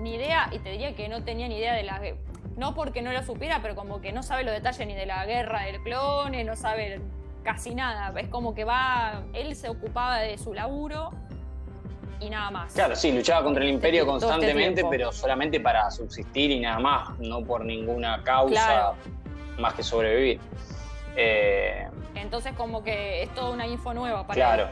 ni 0.00 0.16
idea, 0.16 0.50
y 0.52 0.58
te 0.58 0.72
diría 0.72 0.94
que 0.94 1.08
no 1.08 1.24
tenía 1.24 1.48
ni 1.48 1.56
idea 1.56 1.72
de 1.72 1.84
la. 1.84 2.02
No 2.58 2.74
porque 2.74 3.00
no 3.00 3.12
lo 3.12 3.22
supiera, 3.22 3.62
pero 3.62 3.74
como 3.74 4.02
que 4.02 4.12
no 4.12 4.22
sabe 4.22 4.44
los 4.44 4.52
detalles 4.52 4.86
ni 4.86 4.94
de 4.94 5.06
la 5.06 5.24
guerra 5.24 5.62
del 5.62 5.82
clone, 5.82 6.44
no 6.44 6.54
sabe 6.54 7.00
casi 7.42 7.74
nada. 7.74 8.12
Es 8.20 8.28
como 8.28 8.54
que 8.54 8.64
va. 8.64 9.22
Él 9.32 9.56
se 9.56 9.70
ocupaba 9.70 10.18
de 10.18 10.36
su 10.36 10.52
laburo 10.52 11.12
y 12.20 12.28
nada 12.28 12.50
más. 12.50 12.74
Claro, 12.74 12.94
sí, 12.94 13.10
luchaba 13.10 13.42
contra 13.42 13.64
el 13.64 13.70
imperio 13.70 14.02
este 14.02 14.10
constantemente, 14.10 14.84
pero 14.90 15.12
solamente 15.12 15.60
para 15.60 15.90
subsistir 15.90 16.50
y 16.50 16.60
nada 16.60 16.78
más, 16.78 17.18
no 17.20 17.42
por 17.42 17.64
ninguna 17.64 18.22
causa 18.22 18.92
más 19.58 19.72
que 19.72 19.82
sobrevivir. 19.82 20.40
Eh, 21.20 21.84
Entonces 22.14 22.52
como 22.56 22.84
que 22.84 23.24
es 23.24 23.34
toda 23.34 23.50
una 23.50 23.66
info 23.66 23.92
nueva 23.92 24.24
para 24.24 24.34
Claro. 24.34 24.68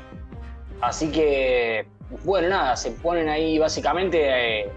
Así 0.81 1.11
que, 1.11 1.89
bueno, 2.25 2.49
nada, 2.49 2.77
se 2.77 2.93
ponen 2.93 3.29
ahí 3.29 3.59
básicamente, 3.59 4.61
eh, 4.61 4.71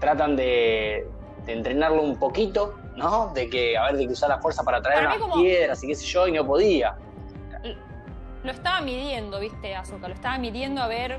tratan 0.00 0.36
de, 0.36 1.06
entrenarlo 1.46 2.02
un 2.02 2.18
poquito, 2.18 2.78
¿no? 2.96 3.30
De 3.34 3.50
que, 3.50 3.76
a 3.76 3.86
ver, 3.86 3.96
de 3.96 4.06
que 4.06 4.12
usar 4.12 4.30
la 4.30 4.38
fuerza 4.38 4.62
para 4.62 4.80
traer 4.80 5.06
unas 5.06 5.36
piedras 5.36 5.84
y 5.84 5.88
qué 5.88 5.94
sé 5.94 6.06
yo, 6.06 6.26
y 6.28 6.32
no 6.32 6.46
podía. 6.46 6.96
Lo 8.44 8.52
estaba 8.52 8.80
midiendo, 8.80 9.40
viste, 9.40 9.74
Azuka, 9.74 10.08
lo 10.08 10.14
estaba 10.14 10.38
midiendo 10.38 10.80
a 10.80 10.86
ver 10.86 11.18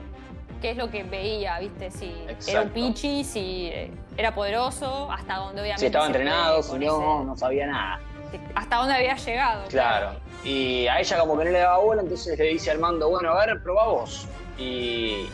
qué 0.61 0.71
es 0.71 0.77
lo 0.77 0.89
que 0.89 1.03
veía, 1.03 1.59
viste, 1.59 1.91
si 1.91 2.13
era 2.47 2.61
un 2.61 2.69
pichi, 2.69 3.23
si 3.23 3.67
eh, 3.67 3.91
era 4.17 4.33
poderoso, 4.33 5.11
hasta 5.11 5.35
donde 5.35 5.61
obviamente. 5.61 5.81
Si 5.81 5.85
estaba 5.87 6.07
entrenado, 6.07 6.63
si 6.63 6.79
no, 6.79 7.23
no 7.25 7.35
sabía 7.35 7.67
nada 7.67 7.99
hasta 8.55 8.75
dónde 8.77 8.95
había 8.95 9.15
llegado. 9.15 9.67
Claro. 9.67 10.11
Y 10.43 10.87
a 10.87 10.99
ella 10.99 11.19
como 11.19 11.37
que 11.37 11.45
no 11.45 11.51
le 11.51 11.59
daba 11.59 11.77
bola, 11.79 12.01
entonces 12.01 12.37
le 12.37 12.45
dice 12.45 12.71
al 12.71 12.79
mando, 12.79 13.09
bueno, 13.09 13.31
a 13.31 13.45
ver, 13.45 13.61
probá 13.61 13.87
vos. 13.87 14.27
Y, 14.57 15.27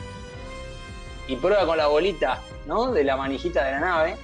y 1.28 1.36
prueba 1.36 1.66
con 1.66 1.78
la 1.78 1.88
bolita, 1.88 2.40
¿no? 2.66 2.92
De 2.92 3.04
la 3.04 3.16
manijita 3.18 3.64
de 3.64 3.72
la 3.72 3.80
nave. 3.80 4.18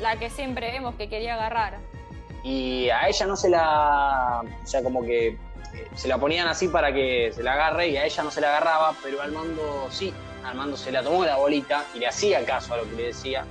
La 0.00 0.16
que 0.16 0.30
siempre 0.30 0.70
vemos 0.72 0.94
que 0.94 1.08
quería 1.08 1.34
agarrar. 1.34 1.78
Y 2.44 2.88
a 2.90 3.08
ella 3.08 3.26
no 3.26 3.36
se 3.36 3.50
la... 3.50 4.42
O 4.62 4.66
sea, 4.66 4.82
como 4.82 5.02
que 5.02 5.28
eh, 5.28 5.36
se 5.94 6.08
la 6.08 6.18
ponían 6.18 6.46
así 6.48 6.68
para 6.68 6.92
que 6.92 7.32
se 7.34 7.42
la 7.42 7.54
agarre 7.54 7.88
y 7.88 7.96
a 7.96 8.04
ella 8.04 8.22
no 8.22 8.30
se 8.30 8.40
la 8.40 8.48
agarraba, 8.48 8.94
pero 9.02 9.20
al 9.20 9.32
mando 9.32 9.88
sí. 9.90 10.12
Al 10.44 10.54
mando 10.54 10.76
se 10.76 10.92
la 10.92 11.02
tomó 11.02 11.24
la 11.24 11.36
bolita 11.36 11.84
y 11.94 11.98
le 11.98 12.06
hacía 12.06 12.44
caso 12.44 12.74
a 12.74 12.78
lo 12.78 12.84
que 12.84 12.96
le 12.96 13.02
decía. 13.08 13.44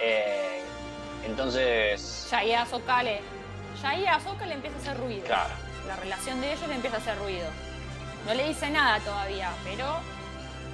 Eh, 0.00 0.62
entonces. 1.26 2.28
Ya 2.30 2.38
ahí 2.38 2.52
a 2.52 2.62
Azoka 2.62 3.02
le. 3.02 3.20
Ya 3.82 3.90
ahí 3.90 4.06
a 4.06 4.16
Azoka 4.16 4.46
le 4.46 4.54
empieza 4.54 4.76
a 4.76 4.80
hacer 4.80 4.96
ruido. 4.98 5.24
Claro. 5.24 5.54
La 5.86 5.96
relación 5.96 6.40
de 6.40 6.52
ellos 6.52 6.68
le 6.68 6.74
empieza 6.74 6.96
a 6.96 7.00
hacer 7.00 7.18
ruido. 7.18 7.46
No 8.26 8.34
le 8.34 8.48
dice 8.48 8.70
nada 8.70 9.00
todavía, 9.00 9.50
pero 9.64 9.84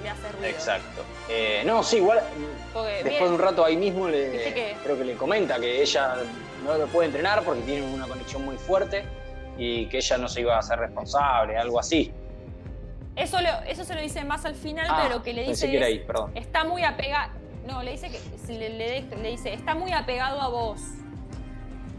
le 0.01 0.09
hace 0.09 0.31
ruido. 0.31 0.47
Exacto. 0.47 1.03
Eh, 1.29 1.63
no, 1.65 1.83
sí, 1.83 1.97
igual. 1.97 2.21
después 3.03 3.19
de 3.19 3.29
un 3.29 3.39
rato 3.39 3.65
ahí 3.65 3.75
mismo 3.75 4.07
le, 4.07 4.75
creo 4.83 4.97
que 4.97 5.03
le 5.03 5.15
comenta 5.15 5.59
que 5.59 5.81
ella 5.81 6.15
no 6.63 6.77
lo 6.77 6.87
puede 6.87 7.07
entrenar 7.07 7.43
porque 7.43 7.61
tienen 7.61 7.93
una 7.93 8.07
conexión 8.07 8.45
muy 8.45 8.57
fuerte 8.57 9.03
y 9.57 9.87
que 9.87 9.97
ella 9.97 10.17
no 10.17 10.27
se 10.27 10.41
iba 10.41 10.55
a 10.55 10.59
hacer 10.59 10.79
responsable, 10.79 11.57
algo 11.57 11.79
así. 11.79 12.11
Eso, 13.15 13.39
eso 13.67 13.83
se 13.83 13.93
lo 13.93 14.01
dice 14.01 14.23
más 14.23 14.45
al 14.45 14.55
final, 14.55 14.87
ah, 14.89 15.01
pero 15.03 15.17
lo 15.17 15.23
que 15.23 15.33
le 15.33 15.43
dice 15.43 15.69
que 15.69 15.77
era 15.77 15.87
ahí, 15.87 16.05
está 16.33 16.63
muy 16.63 16.83
apegada 16.83 17.33
no, 17.67 17.83
le 17.83 17.91
dice 17.91 18.09
que 18.09 18.19
le, 18.53 18.69
le, 18.69 19.29
dice, 19.29 19.53
está 19.53 19.75
muy 19.75 19.91
apegado 19.91 20.41
a 20.41 20.47
vos. 20.47 20.81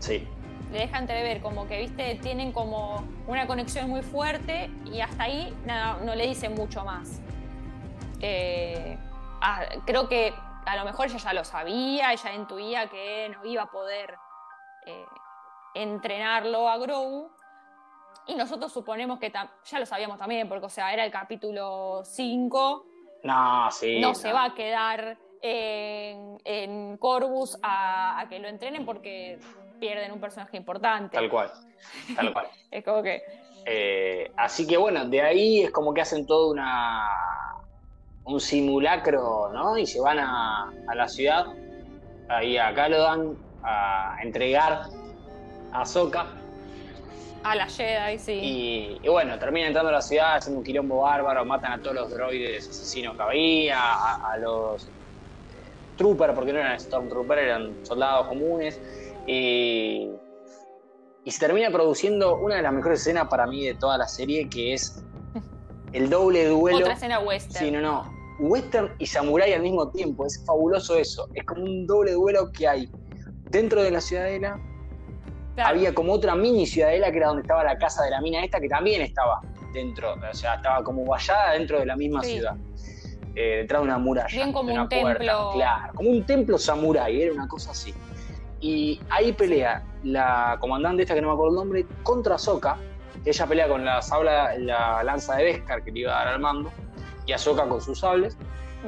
Sí. 0.01 0.27
Le 0.73 0.79
deja 0.81 0.99
entrever, 0.99 1.41
como 1.41 1.67
que, 1.67 1.79
viste, 1.79 2.17
tienen 2.17 2.53
como 2.53 3.05
una 3.27 3.47
conexión 3.47 3.89
muy 3.89 4.03
fuerte 4.03 4.71
y 4.87 5.01
hasta 5.01 5.25
ahí 5.25 5.55
nada, 5.65 5.99
no 6.03 6.15
le 6.15 6.27
dice 6.27 6.49
mucho 6.49 6.85
más. 6.85 7.21
Eh, 8.21 8.97
ah, 9.41 9.65
creo 9.85 10.09
que 10.09 10.33
a 10.67 10.77
lo 10.77 10.85
mejor 10.85 11.07
ella 11.07 11.19
ya 11.19 11.33
lo 11.33 11.45
sabía, 11.45 12.13
ella 12.13 12.33
intuía 12.33 12.89
que 12.89 13.29
no 13.29 13.45
iba 13.45 13.63
a 13.63 13.71
poder 13.71 14.17
eh, 14.87 15.05
entrenarlo 15.75 16.69
a 16.69 16.79
Grogu. 16.79 17.31
Y 18.27 18.35
nosotros 18.37 18.73
suponemos 18.73 19.19
que 19.19 19.33
ya 19.33 19.79
lo 19.79 19.87
sabíamos 19.87 20.17
también, 20.19 20.49
porque, 20.49 20.67
o 20.67 20.71
sea, 20.71 20.93
era 20.93 21.05
el 21.05 21.11
capítulo 21.11 22.03
5. 22.05 22.87
No, 23.25 23.71
sí. 23.71 24.01
No, 24.01 24.15
se 24.15 24.33
va 24.33 24.45
a 24.45 24.55
quedar 24.55 25.19
en, 25.43 26.97
Corvus 26.99 27.59
a, 27.63 28.25
que 28.29 28.39
lo 28.39 28.49
entrenen 28.49 28.87
porque 28.87 29.39
pierden 29.81 30.13
un 30.13 30.21
personaje 30.21 30.57
importante. 30.57 31.17
Tal 31.17 31.29
cual, 31.29 31.51
tal 32.15 32.33
cual. 32.33 32.47
es 32.71 32.85
como 32.85 33.03
que... 33.03 33.23
Eh, 33.65 34.31
así 34.37 34.67
que 34.67 34.77
bueno, 34.77 35.05
de 35.05 35.23
ahí 35.23 35.63
es 35.63 35.71
como 35.71 35.95
que 35.95 36.01
hacen 36.01 36.27
todo 36.27 36.51
una 36.51 37.09
un 38.25 38.41
simulacro, 38.41 39.51
¿no? 39.53 39.77
Y 39.77 39.87
se 39.87 40.01
van 40.01 40.19
a, 40.21 40.73
la 40.95 41.09
ciudad, 41.09 41.47
ahí 42.29 42.57
a 42.57 42.73
Calodan, 42.73 43.37
a 43.63 44.17
entregar 44.23 44.85
a 45.73 45.85
Soka. 45.85 46.27
A 47.43 47.57
la 47.57 47.67
Jedi, 47.67 48.19
sí. 48.19 49.01
Y, 49.03 49.09
bueno, 49.09 49.37
terminan 49.39 49.69
entrando 49.69 49.89
a 49.89 49.95
la 49.95 50.03
ciudad, 50.03 50.37
haciendo 50.37 50.61
un 50.61 50.65
quilombo 50.65 51.03
bárbaro, 51.03 51.45
matan 51.45 51.73
a 51.73 51.79
todos 51.83 51.97
los 51.97 52.11
droides 52.11 52.69
asesinos 52.69 53.17
que 53.17 53.23
había, 53.23 53.81
a 54.15 54.39
los 54.39 54.89
Trooper, 55.97 56.35
porque 56.35 56.53
no 56.53 56.59
eran 56.59 56.79
Stormtrooper, 56.79 57.39
eran 57.39 57.85
soldados 57.85 58.29
comunes. 58.29 58.81
y 59.27 60.11
se 61.27 61.39
termina 61.39 61.71
produciendo 61.71 62.37
una 62.37 62.57
de 62.57 62.63
las 62.63 62.73
mejores 62.73 63.01
escenas 63.01 63.29
para 63.29 63.47
mí 63.47 63.65
de 63.65 63.75
toda 63.75 63.97
la 63.97 64.09
serie, 64.09 64.49
que 64.49 64.75
es 64.75 65.05
el 65.93 66.11
doble 66.11 66.47
duelo. 66.49 66.79
Otra 66.79 66.95
escena 66.95 67.21
western. 67.21 67.65
Sí, 67.65 67.71
no, 67.71 67.81
no. 67.81 68.23
Western 68.41 68.95
y 68.99 69.07
samurai 69.07 69.53
al 69.53 69.63
mismo 69.63 69.91
tiempo. 69.91 70.27
Es 70.27 70.43
fabuloso 70.45 70.97
eso. 70.97 71.29
Es 71.35 71.45
como 71.45 71.63
un 71.63 71.87
doble 71.87 72.13
duelo 72.13 72.51
que 72.51 72.67
hay 72.67 72.91
dentro 73.51 73.83
de 73.83 73.91
la 73.91 74.01
ciudadela. 74.01 74.59
Había 75.59 75.95
como 75.95 76.15
otra 76.15 76.35
mini 76.35 76.67
ciudadela 76.67 77.11
que 77.11 77.19
era 77.19 77.29
donde 77.29 77.43
estaba 77.43 77.63
la 77.63 77.77
casa 77.77 78.03
de 78.05 78.11
la 78.11 78.21
mina 78.23 78.43
esta, 78.43 78.59
que 78.59 78.69
también 78.69 79.03
estaba 79.03 79.43
dentro, 79.75 80.15
o 80.15 80.35
sea, 80.35 80.55
estaba 80.55 80.83
como 80.83 81.05
vallada 81.05 81.53
dentro 81.53 81.79
de 81.79 81.87
la 81.87 81.95
misma 81.95 82.23
ciudad. 82.23 82.57
Eh, 83.35 83.59
detrás 83.63 83.81
de 83.81 83.89
una 83.89 83.99
muralla. 83.99 84.29
Bien 84.29 84.53
como 84.53 84.75
un 84.75 84.89
templo. 84.89 85.53
Claro, 85.55 85.93
como 85.95 86.11
un 86.11 86.25
templo 86.25 86.59
samurái, 86.59 87.23
era 87.23 87.33
una 87.33 87.49
cosa 87.49 87.71
así. 87.71 87.95
Y 88.61 89.01
ahí 89.11 89.33
pelea 89.33 89.83
la 90.05 90.57
comandante 90.61 91.03
esta 91.03 91.15
que 91.15 91.23
no 91.23 91.29
me 91.29 91.35
acuerdo 91.35 91.51
el 91.51 91.57
nombre, 91.57 91.87
contra 92.03 92.39
Soka. 92.39 92.77
Ella 93.25 93.47
pelea 93.47 93.69
con 93.69 93.85
la, 93.85 94.03
sabla, 94.03 94.57
la 94.59 95.03
lanza 95.03 95.37
de 95.37 95.45
Beskar 95.45 95.83
que 95.83 95.93
le 95.93 96.01
iba 96.01 96.13
a 96.13 96.25
dar 96.25 96.35
al 96.35 96.41
mando, 96.41 96.71
y 97.27 97.33
Ahsoka 97.33 97.69
con 97.69 97.81
sus 97.81 98.01
sables. 98.01 98.37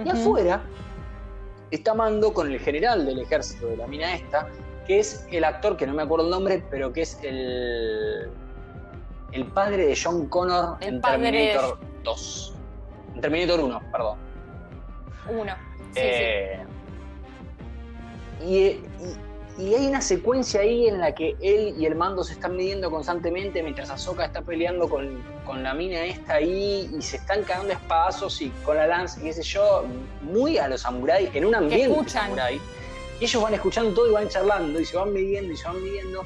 Y 0.04 0.08
afuera 0.08 0.60
está 1.70 1.94
Mando 1.94 2.32
con 2.32 2.50
el 2.50 2.60
general 2.60 3.04
del 3.06 3.20
ejército 3.20 3.66
de 3.66 3.76
la 3.76 3.86
mina 3.86 4.14
esta, 4.14 4.48
que 4.86 4.98
es 5.00 5.26
el 5.30 5.44
actor, 5.44 5.76
que 5.76 5.86
no 5.86 5.94
me 5.94 6.02
acuerdo 6.02 6.26
el 6.26 6.30
nombre, 6.30 6.64
pero 6.70 6.92
que 6.92 7.02
es 7.02 7.18
el, 7.22 8.30
el 9.32 9.46
padre 9.46 9.86
de 9.86 9.98
John 10.00 10.28
Connor 10.28 10.76
en 10.80 11.00
Terminator 11.00 11.78
2. 12.02 12.54
En 13.14 13.20
Terminator 13.20 13.60
1, 13.60 13.82
perdón. 13.90 14.18
1. 15.28 15.52
Sí, 15.94 16.00
Eh, 16.00 16.58
y, 18.42 18.80
y 19.56 19.74
hay 19.74 19.86
una 19.86 20.00
secuencia 20.00 20.60
ahí 20.60 20.88
en 20.88 20.98
la 20.98 21.14
que 21.14 21.36
él 21.40 21.74
y 21.78 21.86
el 21.86 21.94
mando 21.94 22.24
se 22.24 22.32
están 22.32 22.56
midiendo 22.56 22.90
constantemente 22.90 23.62
mientras 23.62 23.88
Ahsoka 23.88 24.24
está 24.24 24.42
peleando 24.42 24.88
con, 24.88 25.22
con 25.46 25.62
la 25.62 25.74
mina 25.74 26.04
esta 26.04 26.34
ahí 26.34 26.90
y 26.92 27.00
se 27.00 27.18
están 27.18 27.44
cagando 27.44 27.72
espadazos 27.72 28.42
y 28.42 28.50
con 28.64 28.76
la 28.76 28.88
lanza 28.88 29.20
y 29.20 29.24
qué 29.24 29.32
sé 29.32 29.42
yo, 29.42 29.84
muy 30.22 30.58
a 30.58 30.66
los 30.66 30.80
samuráis, 30.80 31.30
en 31.34 31.44
un 31.44 31.54
ambiente 31.54 32.08
samurái. 32.08 32.60
Y 33.20 33.24
ellos 33.24 33.40
van 33.40 33.54
escuchando 33.54 33.94
todo 33.94 34.10
y 34.10 34.12
van 34.12 34.28
charlando 34.28 34.80
y 34.80 34.84
se 34.84 34.96
van 34.96 35.12
midiendo 35.12 35.52
y 35.52 35.56
se 35.56 35.68
van 35.68 35.80
midiendo. 35.82 36.24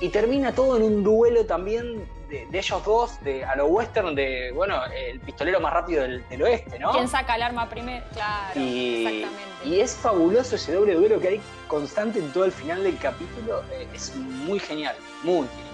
Y 0.00 0.08
termina 0.08 0.52
todo 0.52 0.76
en 0.76 0.84
un 0.84 1.02
duelo 1.02 1.44
también 1.44 2.06
de, 2.32 2.46
de 2.46 2.58
ellos 2.58 2.82
dos, 2.84 3.22
de, 3.22 3.44
a 3.44 3.54
lo 3.56 3.66
western, 3.66 4.14
de, 4.14 4.50
bueno, 4.54 4.80
el 4.86 5.20
pistolero 5.20 5.60
más 5.60 5.72
rápido 5.72 6.02
del, 6.02 6.26
del 6.30 6.42
oeste, 6.42 6.78
¿no? 6.78 6.90
¿Quién 6.92 7.06
saca 7.06 7.36
el 7.36 7.42
arma 7.42 7.68
primero? 7.68 8.02
Claro, 8.14 8.58
Y, 8.58 9.04
exactamente. 9.06 9.68
y 9.68 9.80
es 9.80 9.94
fabuloso 9.94 10.56
ese 10.56 10.72
doble 10.72 10.94
duelo 10.94 11.20
que 11.20 11.28
hay 11.28 11.40
constante 11.68 12.18
en 12.20 12.32
todo 12.32 12.46
el 12.46 12.52
final 12.52 12.82
del 12.82 12.96
capítulo. 12.98 13.62
eh, 13.72 13.86
es 13.92 14.14
muy 14.16 14.58
genial, 14.58 14.96
muy 15.22 15.46
genial. 15.46 15.66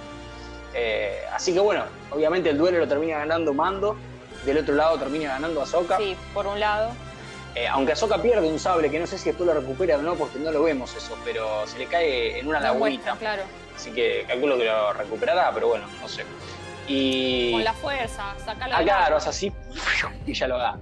Eh, 0.75 1.23
así 1.33 1.55
que 1.55 1.61
bueno, 1.61 1.85
obviamente 2.11 2.51
el 2.51 2.59
duelo 2.59 2.79
lo 2.79 2.89
termina 2.89 3.19
ganando 3.19 3.55
Mando. 3.55 3.97
Del 4.45 4.59
otro 4.59 4.75
lado 4.75 4.99
termina 4.99 5.31
ganando 5.31 5.63
Ahsoka. 5.63 5.97
Sí, 5.97 6.17
por 6.35 6.47
un 6.47 6.59
lado. 6.61 6.91
Eh, 7.55 7.67
aunque 7.69 7.93
Ahsoka 7.93 8.21
pierde 8.21 8.47
un 8.49 8.59
sable, 8.59 8.91
que 8.91 8.99
no 9.01 9.07
sé 9.07 9.17
si 9.19 9.31
después 9.31 9.47
lo 9.47 9.55
recupera 9.55 9.97
o 9.97 10.03
no, 10.03 10.15
porque 10.15 10.39
no 10.39 10.51
lo 10.53 10.63
vemos 10.63 10.95
eso, 10.97 11.17
pero 11.25 11.67
se 11.67 11.79
le 11.79 11.87
cae 11.87 12.39
en 12.39 12.47
una 12.49 12.61
lagunita. 12.61 13.15
muestra, 13.15 13.17
claro. 13.17 13.43
Así 13.79 13.93
que 13.93 14.25
calculo 14.27 14.59
que 14.59 14.65
lo 14.65 14.93
recuperará, 14.93 15.53
pero 15.55 15.69
bueno, 15.69 15.87
no 16.01 16.09
sé. 16.09 16.25
Y. 16.89 17.53
Con 17.53 17.63
la 17.63 17.73
fuerza, 17.73 18.35
sacarla 18.45 18.79
Ah, 18.79 18.83
claro, 18.83 19.17
hace 19.19 19.29
así 19.29 19.53
y 20.27 20.35
ya 20.35 20.49
lo 20.49 20.59
da. 20.59 20.81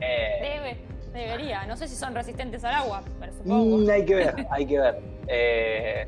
Eh, 0.00 0.38
Debe, 0.40 0.76
debería. 1.12 1.66
No 1.66 1.76
sé 1.76 1.88
si 1.88 1.96
son 1.96 2.14
resistentes 2.14 2.62
al 2.62 2.76
agua, 2.76 3.02
pero 3.18 3.32
supongo. 3.32 3.78
Mm, 3.78 3.90
hay 3.90 4.04
que 4.04 4.14
ver, 4.14 4.46
hay 4.48 4.64
que 4.64 4.78
ver. 4.78 5.00
Eh, 5.26 6.06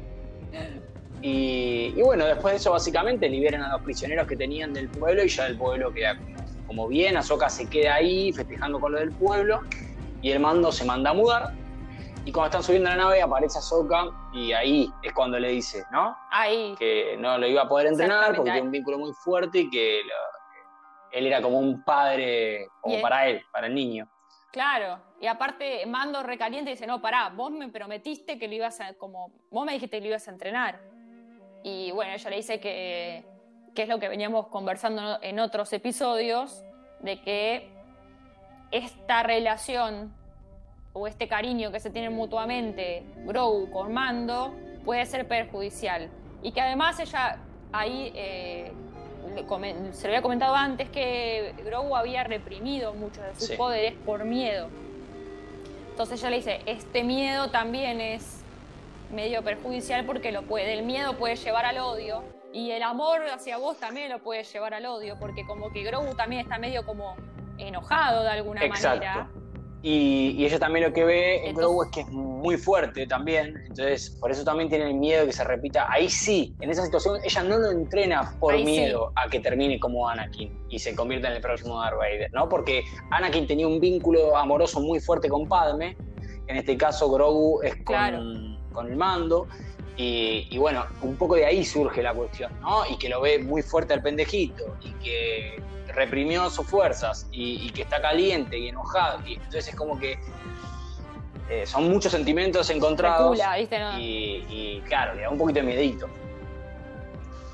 y, 1.23 1.93
y 1.97 2.03
bueno, 2.03 2.25
después 2.25 2.53
de 2.53 2.59
eso 2.59 2.71
básicamente 2.71 3.29
liberan 3.29 3.65
a 3.65 3.73
los 3.73 3.83
prisioneros 3.83 4.29
que 4.29 4.37
tenían 4.37 4.73
del 4.73 4.89
pueblo 4.91 5.25
y 5.25 5.29
ya 5.29 5.47
el 5.49 5.59
pueblo 5.59 5.93
queda 5.93 6.17
como, 6.69 6.87
bien, 6.87 7.17
Ahsoka 7.17 7.49
se 7.49 7.69
queda 7.69 7.97
ahí 7.97 8.33
festejando 8.33 8.79
con 8.79 8.93
lo 8.93 9.01
del 9.01 9.11
pueblo 9.11 9.63
y 10.23 10.31
el 10.31 10.39
mando 10.39 10.71
se 10.71 10.85
manda 10.85 11.11
a 11.11 11.15
mudar 11.15 11.53
y 12.25 12.31
cuando 12.33 12.47
están 12.47 12.63
subiendo 12.63 12.89
a 12.91 12.97
la 12.97 13.05
nave 13.05 13.21
aparece 13.23 13.59
Ahsoka 13.59 14.05
y 14.33 14.53
ahí 14.53 14.89
es 15.03 15.13
cuando 15.13 15.39
le 15.39 15.49
dice, 15.49 15.85
¿no? 15.91 16.17
Ahí. 16.31 16.75
Que 16.79 17.17
no 17.19 17.37
lo 17.39 17.47
iba 17.47 17.63
a 17.63 17.69
poder 17.69 17.89
entrenar 17.89 18.35
porque 18.37 18.51
tiene 18.51 18.63
un 18.67 18.71
vínculo 18.71 18.99
muy 18.99 19.13
fuerte 19.13 19.61
y 19.61 19.71
que 19.71 20.03
lo- 20.05 20.33
él 21.19 21.27
era 21.27 21.43
como 21.43 21.59
un 21.59 21.83
padre, 21.85 22.69
como 22.81 23.01
para 23.03 23.27
él, 23.29 23.43
para 23.53 23.67
el 23.67 23.75
niño. 23.75 24.09
Claro, 24.51 24.99
y 25.21 25.27
aparte 25.27 25.85
Mando 25.87 26.23
recaliente 26.23 26.71
y 26.71 26.75
dice, 26.75 26.87
no, 26.87 27.01
pará, 27.03 27.31
vos 27.31 27.51
me 27.51 27.69
prometiste 27.69 28.39
que 28.39 28.49
lo 28.49 28.55
ibas 28.55 28.81
a, 28.81 28.95
como, 28.95 29.31
vos 29.51 29.65
me 29.67 29.73
dijiste 29.73 29.97
que 29.99 30.03
lo 30.03 30.09
ibas 30.09 30.29
a 30.29 30.31
entrenar. 30.31 30.81
Y 31.65 31.91
bueno, 31.93 32.13
ella 32.13 32.31
le 32.31 32.37
dice 32.37 32.61
que, 32.61 33.25
que 33.75 33.83
es 33.83 33.89
lo 33.89 33.99
que 33.99 34.09
veníamos 34.09 34.49
conversando 34.49 35.19
en 35.23 35.39
otros 35.41 35.73
episodios, 35.73 36.65
de 37.01 37.21
que 37.21 37.71
esta 38.71 39.23
relación 39.23 40.15
o 40.93 41.07
este 41.07 41.29
cariño 41.29 41.73
que 41.73 41.81
se 41.81 41.91
tienen 41.91 42.13
mutuamente 42.13 43.03
Grogu 43.25 43.71
con 43.71 43.93
Mando 43.93 44.55
puede 44.85 45.05
ser 45.07 45.27
perjudicial. 45.27 46.09
Y 46.43 46.53
que 46.53 46.61
además 46.61 46.99
ella 47.01 47.39
ahí, 47.73 48.13
eh, 48.15 48.73
se 49.93 50.03
lo 50.03 50.09
había 50.09 50.23
comentado 50.23 50.55
antes, 50.55 50.91
que 50.91 51.55
Grogu 51.65 51.97
había 51.97 52.25
reprimido 52.25 52.93
muchos 52.95 53.25
de 53.25 53.35
sus 53.35 53.49
Sí. 53.49 53.57
poderes 53.57 53.95
por 54.05 54.25
miedo. 54.25 54.69
Entonces 55.91 56.21
ella 56.21 56.31
le 56.31 56.37
dice, 56.37 56.61
este 56.67 57.05
miedo 57.05 57.49
también 57.51 58.01
es 58.01 58.43
medio 59.15 59.43
perjudicial 59.43 60.05
porque 60.05 60.33
lo 60.33 60.43
puede, 60.43 60.73
el 60.73 60.85
miedo 60.85 61.17
puede 61.17 61.37
llevar 61.37 61.65
al 61.67 61.79
odio 61.79 62.23
y 62.53 62.71
el 62.71 62.83
amor 62.83 63.21
hacia 63.33 63.59
vos 63.59 63.79
también 63.79 64.11
lo 64.11 64.19
puede 64.21 64.43
llevar 64.45 64.75
al 64.75 64.87
odio 64.87 65.19
porque 65.19 65.45
como 65.47 65.71
que 65.71 65.83
Grogu 65.85 66.15
también 66.15 66.43
está 66.43 66.59
medio 66.59 66.85
como 66.85 67.15
enojado 67.59 68.23
de 68.23 68.31
alguna 68.31 68.65
Exacto. 68.65 68.89
manera. 69.07 69.29
Y, 69.85 70.37
y 70.39 70.45
ella 70.45 70.61
también 70.61 70.87
lo 70.87 70.93
que 70.93 71.05
ve 71.05 71.45
en 71.49 71.57
Grogu 71.57 71.83
es 71.83 71.91
que 71.91 72.01
es 72.03 72.09
muy 72.09 72.57
fuerte 72.57 73.05
también, 73.07 73.57
entonces 73.67 74.11
por 74.21 74.31
eso 74.31 74.45
también 74.45 74.69
tiene 74.69 74.87
el 74.87 74.95
miedo 74.95 75.23
de 75.23 75.27
que 75.27 75.33
se 75.33 75.43
repita. 75.43 75.91
Ahí 75.91 76.09
sí, 76.09 76.55
en 76.61 76.71
esa 76.71 76.85
situación 76.85 77.19
ella 77.25 77.43
no 77.43 77.59
lo 77.59 77.71
entrena 77.73 78.33
por 78.39 78.55
Ahí 78.55 78.61
sí. 78.65 78.71
miedo 78.71 79.13
a 79.17 79.29
que 79.29 79.41
termine 79.41 79.81
como 79.81 80.09
Anakin 80.09 80.57
y 80.69 80.79
se 80.79 80.95
convierta 80.95 81.29
en 81.29 81.35
el 81.35 81.41
próximo 81.43 81.81
Darth 81.81 81.97
Vader, 81.99 82.31
¿no? 82.33 82.49
Porque 82.49 82.85
Anakin 83.11 83.47
tenía 83.49 83.67
un 83.67 83.81
vínculo 83.81 84.37
amoroso 84.37 84.81
muy 84.81 85.01
fuerte 85.01 85.29
con 85.29 85.49
Padme, 85.49 85.97
en 86.47 86.57
este 86.57 86.77
caso 86.77 87.11
Grogu 87.11 87.61
es 87.63 87.75
con, 87.77 87.85
Claro. 87.85 88.23
con 88.73 88.87
el 88.87 88.97
mando. 88.97 89.49
Y, 89.97 90.47
y 90.51 90.59
bueno, 90.59 90.87
un 91.03 91.17
poco 91.17 91.35
de 91.35 91.45
ahí 91.45 91.65
surge 91.65 92.03
la 92.03 92.15
cuestión, 92.15 92.51
¿no? 92.61 92.87
Y 92.89 92.97
que 92.99 93.09
lo 93.09 93.21
ve 93.21 93.41
muy 93.41 93.63
fuerte 93.63 93.93
al 93.95 94.03
pendejito 94.03 94.77
y 94.83 94.91
que 95.05 95.63
reprimió 95.93 96.49
sus 96.51 96.67
fuerzas 96.67 97.27
y, 97.33 97.67
y 97.67 97.71
que 97.71 97.83
está 97.83 98.01
caliente 98.01 98.59
y 98.59 98.69
enojado. 98.69 99.21
Y 99.27 99.35
entonces 99.35 99.69
es 99.69 99.75
como 99.77 99.99
que 99.99 100.19
eh, 101.49 101.67
son 101.67 101.91
muchos 101.91 102.13
sentimientos 102.13 102.69
encontrados. 102.71 103.31
Recula, 103.37 103.57
¿viste? 103.59 103.79
No. 103.79 103.99
Y, 103.99 104.45
y, 104.49 104.83
claro, 104.87 105.15
le 105.15 105.23
da 105.23 105.31
un 105.31 105.39
poquito 105.39 105.61
de 105.61 105.67
miedito. 105.67 106.09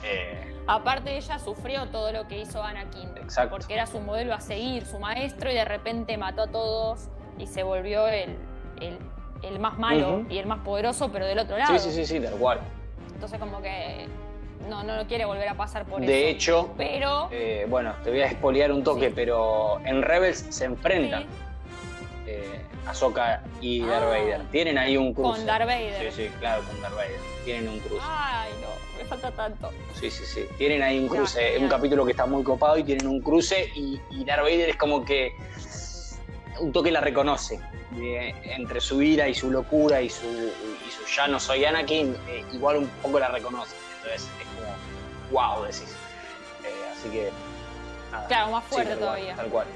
Eh, 0.04 0.44
Aparte 0.66 1.16
ella 1.16 1.38
sufrió 1.38 1.86
todo 1.86 2.12
lo 2.12 2.28
que 2.28 2.40
hizo 2.40 2.62
Anakin, 2.62 3.08
Exacto. 3.16 3.50
porque 3.56 3.72
era 3.72 3.86
su 3.86 4.00
modelo 4.00 4.34
a 4.34 4.40
seguir, 4.40 4.84
su 4.84 4.98
maestro, 4.98 5.50
y 5.50 5.54
de 5.54 5.64
repente 5.64 6.16
mató 6.18 6.42
a 6.42 6.46
todos 6.48 7.08
y 7.38 7.46
se 7.46 7.62
volvió 7.62 8.06
el, 8.06 8.36
el- 8.80 8.98
el 9.42 9.58
más 9.60 9.78
malo 9.78 10.24
y 10.28 10.36
el 10.38 10.46
más 10.46 10.58
poderoso, 10.60 11.10
pero 11.12 11.24
del 11.24 11.38
otro 11.38 11.56
lado. 11.56 11.78
sí, 11.78 11.90
sí, 11.90 12.04
sí, 12.04 12.04
sí, 12.06 12.20
tal 12.20 12.34
cual. 12.34 12.60
Entonces 13.14 13.38
como 13.38 13.62
que 13.62 14.06
no, 14.68 14.82
no 14.82 14.96
lo 14.96 15.06
quiere 15.06 15.24
volver 15.24 15.48
a 15.48 15.54
pasar 15.54 15.84
por 15.84 16.02
eso. 16.02 16.10
De 16.10 16.30
hecho, 16.30 16.74
Pero 16.76 17.28
eh, 17.30 17.66
bueno, 17.68 17.94
te 18.04 18.10
voy 18.10 18.20
a 18.20 18.26
espolear 18.26 18.72
un 18.72 18.82
toque, 18.82 19.08
Sí. 19.08 19.12
pero 19.14 19.80
en 19.84 20.02
Rebels 20.02 20.44
se 20.50 20.64
enfrentan 20.64 21.22
sí, 21.24 21.28
eh, 22.26 22.60
Ahsoka 22.86 23.42
y 23.60 23.80
Darth 23.86 24.04
Ah. 24.04 24.08
Vader. 24.08 24.40
Tienen 24.50 24.78
ahí 24.78 24.96
un 24.96 25.12
cruce. 25.14 25.38
con 25.38 25.46
Darth 25.46 25.66
Vader. 25.66 26.12
Sí, 26.12 26.22
sí, 26.24 26.30
claro, 26.40 26.62
con 26.64 26.80
Darth 26.80 26.94
Vader. 26.94 27.20
Tienen 27.44 27.68
un 27.68 27.78
cruce. 27.80 28.02
Ay, 28.06 28.50
no, 28.60 28.98
me 28.98 29.04
falta 29.04 29.30
tanto. 29.30 29.70
Sí, 29.94 30.10
sí, 30.10 30.24
sí. 30.24 30.44
Tienen 30.58 30.82
ahí 30.82 30.98
un 30.98 31.08
Ya, 31.08 31.16
cruce. 31.16 31.54
Es 31.56 31.60
un 31.62 31.68
capítulo 31.68 32.04
que 32.04 32.10
está 32.12 32.26
muy 32.26 32.42
copado 32.42 32.76
y 32.78 32.84
tienen 32.84 33.06
un 33.06 33.20
cruce 33.20 33.70
y, 33.74 34.00
y 34.10 34.24
Darth 34.24 34.42
Vader 34.42 34.70
es 34.70 34.76
como 34.76 35.04
que 35.04 35.32
un 36.60 36.72
toque 36.72 36.90
la 36.90 37.00
reconoce. 37.00 37.60
de- 37.90 38.34
entre 38.44 38.82
su 38.82 39.00
ira 39.00 39.28
y 39.28 39.34
su 39.34 39.50
locura 39.50 40.02
y 40.02 40.10
su, 40.10 40.26
y 40.26 40.90
su 40.90 41.06
ya 41.16 41.26
no 41.26 41.40
soy 41.40 41.64
Anakin, 41.64 42.14
eh, 42.28 42.44
igual 42.52 42.76
un 42.76 42.86
poco 43.02 43.18
la 43.18 43.28
reconoce. 43.28 43.74
Entonces 44.02 44.22
es 44.40 44.46
como, 44.56 44.74
wow, 45.56 45.62
decís. 45.64 45.94
Eh, 46.64 46.92
así 46.92 47.08
que. 47.10 47.30
nada. 48.12 48.26
Claro, 48.28 48.50
más 48.52 48.64
Sí, 48.64 48.70
fuerte 48.74 48.90
cual, 48.94 49.00
todavía. 49.00 49.36
tal 49.36 49.46
cual. 49.48 49.66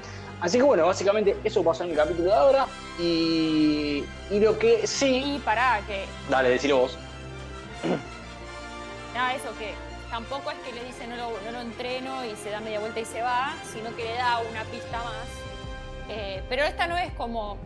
Así 0.41 0.57
que 0.57 0.63
bueno, 0.63 0.85
básicamente 0.87 1.37
eso 1.43 1.63
pasó 1.63 1.83
en 1.85 1.91
el 1.91 1.95
capítulo 1.95 2.29
de 2.29 2.35
ahora. 2.35 2.65
Y, 2.99 4.03
y 4.29 4.39
lo 4.39 4.57
que 4.59 4.85
sí. 4.87 5.35
Y 5.35 5.39
pará, 5.39 5.79
que 5.87 6.05
Dale, 6.29 6.49
decilo 6.49 6.79
vos. 6.79 6.97
nada, 9.13 9.33
eso 9.35 9.49
que 9.57 9.73
tampoco 10.09 10.51
es 10.51 10.57
que 10.59 10.73
le 10.73 10.83
dice 10.83 11.07
no 11.07 11.15
lo, 11.15 11.29
no 11.45 11.51
lo 11.51 11.61
entreno 11.61 12.25
y 12.25 12.35
se 12.35 12.49
da 12.49 12.59
media 12.59 12.79
vuelta 12.79 12.99
y 12.99 13.05
se 13.05 13.21
va, 13.21 13.53
sino 13.71 13.95
que 13.95 14.03
le 14.03 14.15
da 14.15 14.39
una 14.39 14.63
pista 14.65 14.97
más. 15.03 15.27
Eh, 16.09 16.43
pero 16.49 16.63
esta 16.63 16.87
no 16.87 16.97
es 16.97 17.11
como, 17.13 17.57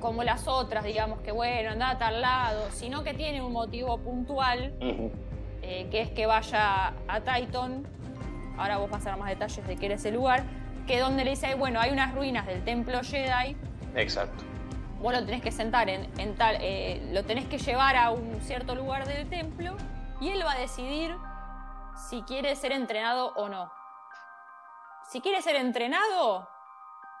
como 0.00 0.24
las 0.24 0.48
otras, 0.48 0.84
digamos, 0.84 1.20
que 1.20 1.32
bueno, 1.32 1.70
anda 1.72 1.90
a 1.90 1.98
tal 1.98 2.20
lado, 2.22 2.66
sino 2.72 3.04
que 3.04 3.12
tiene 3.14 3.42
un 3.42 3.52
motivo 3.52 3.98
puntual, 3.98 4.72
Ujú. 4.80 5.12
Eh, 5.66 5.88
que 5.90 6.00
es 6.00 6.10
que 6.10 6.26
vaya 6.26 6.94
a 7.08 7.20
Titan. 7.20 7.84
Ahora 8.56 8.78
vos 8.78 8.88
vas 8.88 9.04
a 9.06 9.10
dar 9.10 9.18
más 9.18 9.28
detalles 9.28 9.66
de 9.66 9.76
qué 9.76 9.86
era 9.86 9.96
ese 9.96 10.12
lugar. 10.12 10.44
Que 10.86 11.00
donde 11.00 11.24
le 11.24 11.30
dice, 11.30 11.54
bueno, 11.56 11.80
hay 11.80 11.90
unas 11.90 12.14
ruinas 12.14 12.46
del 12.46 12.64
templo 12.64 13.00
Jedi, 13.02 13.56
Exacto. 13.96 14.44
vos 15.00 15.12
lo 15.12 15.24
tenés 15.24 15.42
que 15.42 15.50
sentar 15.50 15.88
en, 15.88 16.08
en 16.20 16.36
tal, 16.36 16.56
eh, 16.60 17.08
lo 17.12 17.24
tenés 17.24 17.46
que 17.46 17.58
llevar 17.58 17.96
a 17.96 18.12
un 18.12 18.40
cierto 18.40 18.76
lugar 18.76 19.06
del 19.06 19.28
templo 19.28 19.76
y 20.20 20.28
él 20.28 20.42
va 20.46 20.52
a 20.52 20.58
decidir 20.58 21.16
si 22.08 22.22
quiere 22.22 22.54
ser 22.54 22.70
entrenado 22.70 23.32
o 23.34 23.48
no. 23.48 23.72
Si 25.10 25.20
quiere 25.20 25.42
ser 25.42 25.56
entrenado, 25.56 26.48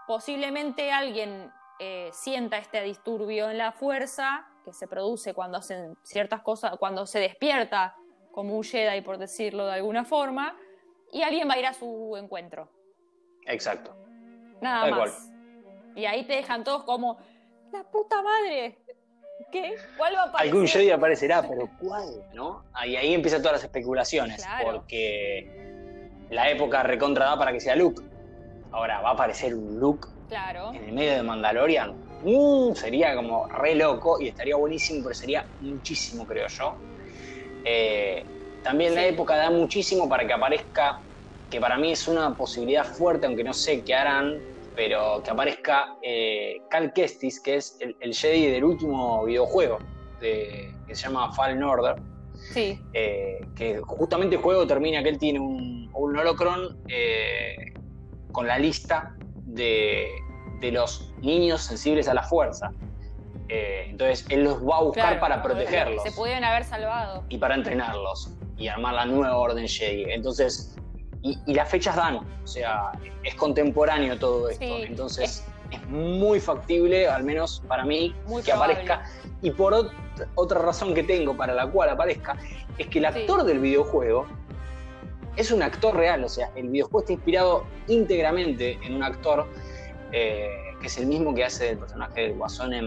posiblemente 0.06 0.92
alguien 0.92 1.52
eh, 1.80 2.10
sienta 2.12 2.58
este 2.58 2.82
disturbio 2.82 3.50
en 3.50 3.58
la 3.58 3.72
fuerza 3.72 4.46
que 4.64 4.72
se 4.72 4.86
produce 4.86 5.34
cuando 5.34 5.58
hacen 5.58 5.96
ciertas 6.02 6.42
cosas, 6.42 6.76
cuando 6.78 7.06
se 7.06 7.18
despierta 7.18 7.96
como 8.36 8.54
un 8.54 8.62
Jedi, 8.62 9.00
por 9.00 9.16
decirlo 9.16 9.64
de 9.64 9.72
alguna 9.72 10.04
forma, 10.04 10.54
y 11.10 11.22
alguien 11.22 11.48
va 11.48 11.54
a 11.54 11.58
ir 11.58 11.64
a 11.64 11.72
su 11.72 12.14
encuentro. 12.18 12.68
Exacto. 13.46 13.96
Nada 14.60 14.82
Tal 14.82 14.90
más. 14.90 14.98
cual. 14.98 15.94
Y 15.96 16.04
ahí 16.04 16.22
te 16.26 16.34
dejan 16.34 16.62
todos 16.62 16.84
como 16.84 17.16
la 17.72 17.82
puta 17.84 18.20
madre. 18.20 18.76
¿Qué? 19.50 19.76
¿Cuál 19.96 20.16
va 20.16 20.20
a 20.20 20.24
aparecer? 20.26 20.52
Algún 20.52 20.66
Jedi 20.68 20.90
aparecerá, 20.90 21.48
pero 21.48 21.66
¿cuál? 21.80 22.28
¿No? 22.34 22.62
Y 22.84 22.96
ahí 22.96 23.14
empiezan 23.14 23.40
todas 23.40 23.54
las 23.56 23.64
especulaciones, 23.64 24.44
Claro. 24.44 24.72
porque 24.72 26.10
la 26.28 26.50
época 26.50 26.82
recontra 26.82 27.24
da 27.24 27.38
para 27.38 27.52
que 27.52 27.60
sea 27.60 27.74
Luke. 27.74 28.02
Ahora, 28.70 29.00
¿va 29.00 29.10
a 29.10 29.12
aparecer 29.14 29.54
un 29.54 29.80
Luke 29.80 30.08
Claro. 30.28 30.74
en 30.74 30.84
el 30.84 30.92
medio 30.92 31.12
de 31.12 31.22
Mandalorian? 31.22 31.94
Mm, 32.22 32.74
sería 32.74 33.16
como 33.16 33.46
re 33.46 33.74
loco 33.76 34.20
y 34.20 34.28
estaría 34.28 34.56
buenísimo, 34.56 35.02
pero 35.04 35.14
sería 35.14 35.46
muchísimo, 35.62 36.26
creo 36.26 36.48
yo. 36.48 36.76
Eh, 37.68 38.22
también 38.62 38.94
la 38.94 39.04
época 39.06 39.36
da 39.36 39.50
muchísimo 39.50 40.08
para 40.08 40.26
que 40.26 40.32
aparezca, 40.32 40.96
que 41.50 41.60
para 41.60 41.76
mí 41.78 41.92
es 41.92 42.06
una 42.08 42.34
posibilidad 42.36 42.84
fuerte, 42.84 43.26
aunque 43.26 43.42
no 43.44 43.52
sé 43.52 43.82
qué 43.84 43.94
harán, 43.94 44.40
pero 44.74 45.22
que 45.22 45.30
aparezca 45.30 45.86
eh, 46.02 46.58
Cal 46.70 46.92
Kestis, 46.92 47.40
que 47.40 47.56
es 47.56 47.76
el, 47.80 47.96
el 48.00 48.14
Jedi 48.14 48.46
del 48.46 48.64
último 48.64 49.24
videojuego, 49.24 49.78
de- 50.20 50.70
que 50.86 50.94
se 50.94 51.02
llama 51.08 51.32
Fallen 51.32 51.62
Order. 51.62 51.96
Sí. 52.52 52.78
eh, 52.92 53.38
que 53.56 53.80
justamente 53.82 54.36
el 54.36 54.42
juego 54.42 54.66
termina 54.66 55.02
que 55.02 55.08
él 55.08 55.18
tiene 55.18 55.40
un, 55.40 55.90
un 55.94 56.16
holocron 56.16 56.68
eh, 56.86 57.56
con 58.30 58.46
la 58.46 58.58
lista 58.58 59.16
de, 59.44 60.06
de 60.60 60.70
los 60.72 61.12
niños 61.22 61.62
sensibles 61.62 62.08
a 62.08 62.14
la 62.14 62.22
fuerza. 62.22 62.70
Eh, 63.48 63.86
entonces 63.90 64.26
él 64.28 64.42
los 64.44 64.60
va 64.66 64.78
a 64.78 64.82
buscar 64.82 65.04
Claro, 65.04 65.20
para 65.20 65.42
protegerlos 65.42 66.02
Se 66.02 66.10
pudieron 66.12 66.42
haber 66.44 66.64
salvado. 66.64 67.22
y 67.28 67.38
para 67.38 67.54
entrenarlos 67.54 68.30
y 68.56 68.66
armar 68.68 68.94
la 68.94 69.06
nueva 69.06 69.36
orden 69.36 69.68
Jedi. 69.68 70.04
Entonces, 70.10 70.74
y, 71.22 71.38
y 71.46 71.54
las 71.54 71.68
fechas 71.68 71.94
dan, 71.96 72.16
o 72.16 72.46
sea, 72.46 72.92
es 73.22 73.34
contemporáneo 73.36 74.18
todo 74.18 74.48
esto. 74.48 74.64
Sí, 74.64 74.82
Entonces, 74.86 75.44
es 75.70 75.88
muy 75.88 76.40
factible, 76.40 77.08
al 77.08 77.22
menos 77.24 77.62
para 77.68 77.84
mí, 77.84 78.14
Muy 78.26 78.42
que 78.42 78.50
probable. 78.52 78.74
aparezca. 78.74 79.04
Y 79.42 79.50
por 79.50 79.72
ot- 79.74 79.92
otra 80.34 80.60
razón 80.60 80.94
que 80.94 81.02
tengo 81.02 81.36
para 81.36 81.52
la 81.54 81.66
cual 81.68 81.88
aparezca, 81.90 82.36
es 82.78 82.86
que 82.88 82.98
el 82.98 83.12
Sí. 83.12 83.20
actor 83.20 83.44
del 83.44 83.58
videojuego 83.60 84.26
es 85.36 85.50
un 85.50 85.62
actor 85.62 85.94
real, 85.96 86.24
o 86.24 86.28
sea, 86.28 86.50
el 86.56 86.68
videojuego 86.68 87.00
está 87.00 87.12
inspirado 87.12 87.64
íntegramente 87.88 88.78
en 88.82 88.94
un 88.94 89.02
actor 89.02 89.46
eh, 90.12 90.48
que 90.80 90.86
es 90.86 90.96
el 90.98 91.06
mismo 91.06 91.34
que 91.34 91.44
hace 91.44 91.70
el 91.70 91.78
personaje 91.78 92.22
del 92.22 92.34
Guasón 92.34 92.72
en, 92.72 92.86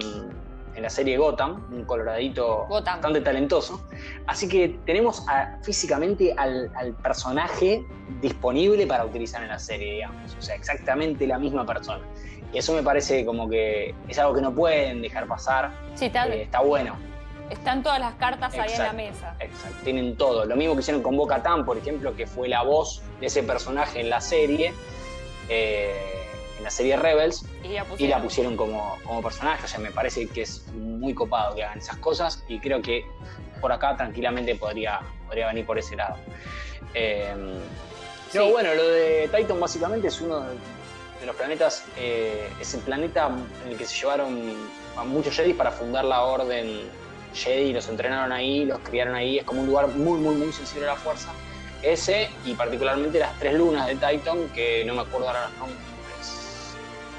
en 0.76 0.84
la 0.84 0.90
serie 0.90 1.18
Gotham, 1.18 1.68
un 1.72 1.84
coloradito 1.86 2.66
Gotham. 2.70 2.96
bastante 2.96 3.22
talentoso. 3.22 3.82
Así 4.28 4.48
que 4.48 4.80
tenemos 4.86 5.28
a- 5.28 5.58
físicamente 5.64 6.34
al, 6.38 6.72
al 6.76 6.94
personaje 6.94 7.84
disponible 8.22 8.86
para 8.88 9.06
utilizar 9.06 9.42
en 9.44 9.50
la 9.50 9.60
serie, 9.60 9.94
digamos. 9.96 10.36
O 10.38 10.42
sea, 10.42 10.56
exactamente 10.56 11.26
la 11.28 11.38
misma 11.40 11.66
persona. 11.66 12.04
Y 12.54 12.58
eso 12.58 12.74
me 12.74 12.82
parece 12.82 13.26
como 13.26 13.48
que 13.50 13.94
es 14.08 14.18
algo 14.20 14.34
que 14.34 14.42
no 14.42 14.54
pueden 14.54 15.02
dejar 15.02 15.28
pasar. 15.28 15.72
Sí, 15.96 16.10
tal- 16.10 16.32
Eh, 16.34 16.44
está 16.44 16.62
bueno. 16.62 16.96
están 17.50 17.82
todas 17.84 18.00
las 18.00 18.14
cartas 18.16 18.54
ahí 18.54 18.72
en 18.72 18.80
la 18.84 18.94
mesa. 18.94 19.36
Exacto, 19.40 19.78
tienen 19.84 20.16
todo. 20.16 20.46
Lo 20.46 20.56
mismo 20.56 20.76
que 20.76 20.82
hicieron 20.82 21.02
con 21.02 21.18
Boca 21.18 21.42
Tan, 21.42 21.66
por 21.66 21.78
ejemplo, 21.78 22.16
que 22.16 22.28
fue 22.28 22.48
la 22.48 22.62
voz 22.64 23.02
de 23.20 23.26
ese 23.28 23.42
personaje 23.44 24.00
en 24.02 24.10
la 24.12 24.22
serie, 24.22 24.72
eh, 25.50 26.19
en 26.60 26.64
la 26.64 26.70
serie 26.70 26.96
Rebels, 26.98 27.44
Y 27.64 27.70
la 27.70 27.82
y 27.82 27.86
pusieron. 27.86 28.18
la 28.20 28.24
pusieron 28.24 28.56
como, 28.58 28.98
como 29.04 29.22
personaje. 29.24 29.66
O 29.66 29.68
sea, 29.68 29.80
me 29.80 29.92
parece 29.92 30.28
que 30.28 30.44
es 30.44 30.68
muy 30.74 31.14
copado 31.16 31.56
que 31.56 31.64
hagan 31.64 31.80
esas 31.80 31.98
cosas 31.98 32.44
y 32.48 32.60
creo 32.60 32.82
que 32.82 33.06
por 33.60 33.72
acá 33.72 33.96
tranquilamente 33.98 34.54
podría, 34.56 35.00
podría 35.26 35.48
venir 35.48 35.66
por 35.66 35.78
ese 35.80 35.96
lado. 35.96 36.16
Eh, 36.94 37.34
no, 37.36 38.44
Sí. 38.46 38.52
bueno, 38.52 38.74
lo 38.76 38.88
de 38.88 39.30
Titan 39.36 39.60
básicamente 39.60 40.08
es 40.10 40.22
uno 40.22 40.40
de, 40.42 40.54
de 41.20 41.26
los 41.26 41.36
planetas, 41.36 41.84
eh, 41.98 42.48
es 42.62 42.74
el 42.76 42.82
planeta 42.82 43.30
en 43.66 43.72
el 43.72 43.78
que 43.78 43.86
se 43.86 43.96
llevaron 44.00 44.54
a 44.96 45.04
muchos 45.04 45.36
Jedi 45.36 45.54
para 45.54 45.72
fundar 45.72 46.06
la 46.06 46.22
Orden 46.24 46.82
Jedi, 47.34 47.74
los 47.74 47.88
entrenaron 47.90 48.32
ahí, 48.32 48.66
los 48.66 48.80
criaron 48.80 49.16
ahí, 49.16 49.40
es 49.40 49.46
como 49.46 49.62
un 49.62 49.68
lugar 49.68 49.88
muy, 49.88 50.20
muy, 50.20 50.36
muy 50.36 50.52
sensible 50.54 50.88
a 50.88 50.94
la 50.94 50.96
fuerza. 51.00 51.30
Ese 51.82 52.30
y 52.46 52.54
particularmente 52.54 53.18
las 53.20 53.38
tres 53.40 53.54
lunas 53.56 53.88
de 53.88 53.96
Titan, 53.96 54.48
que 54.54 54.84
no 54.86 54.94
me 54.96 55.02
acuerdo 55.02 55.28
ahora 55.28 55.50
los 55.50 55.58
nombres. 55.58 55.80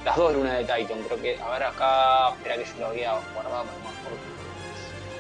Las 0.04 0.16
dos 0.16 0.34
lunas 0.34 0.58
de 0.58 0.60
Titan, 0.60 0.98
creo 1.06 1.20
que, 1.20 1.38
a 1.38 1.50
ver 1.50 1.62
acá, 1.62 2.30
espera 2.30 2.56
que 2.56 2.64
yo 2.64 2.80
lo 2.80 2.86
había 2.86 3.12
guardado, 3.34 3.64
pero 3.64 3.78
me 3.82 3.98
acuerdo. 3.98 4.18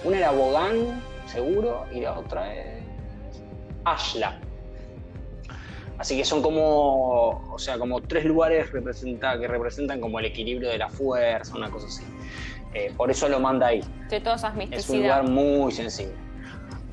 Una 0.04 0.18
era 0.18 0.30
Bogan, 0.30 1.02
seguro, 1.26 1.84
y 1.92 2.00
la 2.00 2.18
otra 2.18 2.54
es 2.54 2.82
Ashla. 3.84 4.40
Así 5.98 6.16
que 6.16 6.24
son 6.24 6.40
como, 6.40 7.44
o 7.52 7.58
sea, 7.58 7.78
como 7.78 8.00
tres 8.00 8.24
lugares 8.24 8.72
representa, 8.72 9.38
que 9.38 9.46
representan 9.46 10.00
como 10.00 10.18
el 10.18 10.24
equilibrio 10.24 10.70
de 10.70 10.78
la 10.78 10.88
fuerza, 10.88 11.54
una 11.54 11.70
cosa 11.70 11.88
así. 11.88 12.02
Eh, 12.72 12.90
por 12.96 13.10
eso 13.10 13.28
lo 13.28 13.38
manda 13.38 13.66
ahí. 13.66 13.82
De 14.08 14.18
todas 14.18 14.40
esas 14.40 14.54
Es 14.70 14.88
un 14.88 15.02
lugar 15.02 15.24
muy 15.24 15.70
sensible. 15.72 16.14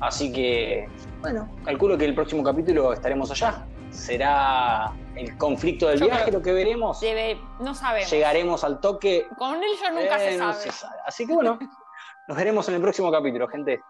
Así 0.00 0.30
que, 0.30 0.86
bueno, 1.22 1.48
calculo 1.64 1.96
que 1.96 2.04
el 2.04 2.14
próximo 2.14 2.42
capítulo 2.42 2.92
estaremos 2.92 3.30
allá. 3.30 3.64
Será 3.90 4.92
el 5.18 5.36
conflicto 5.36 5.88
del 5.88 6.00
Yo 6.00 6.06
viaje, 6.06 6.30
lo 6.32 6.40
que 6.42 6.52
veremos. 6.52 7.00
Debe, 7.00 7.40
no 7.60 7.74
sabemos. 7.74 8.10
Llegaremos 8.10 8.64
al 8.64 8.80
toque. 8.80 9.26
Con 9.36 9.56
él 9.62 9.70
yo 9.82 9.90
nunca 9.90 10.16
Eh, 10.24 10.32
se 10.32 10.38
no 10.38 10.52
sabe. 10.52 10.62
se 10.64 10.72
sabe. 10.72 10.96
Así 11.06 11.26
que 11.26 11.32
bueno, 11.34 11.58
nos 12.28 12.36
veremos 12.36 12.68
en 12.68 12.74
el 12.76 12.80
próximo 12.80 13.10
capítulo, 13.10 13.48
gente. 13.48 13.80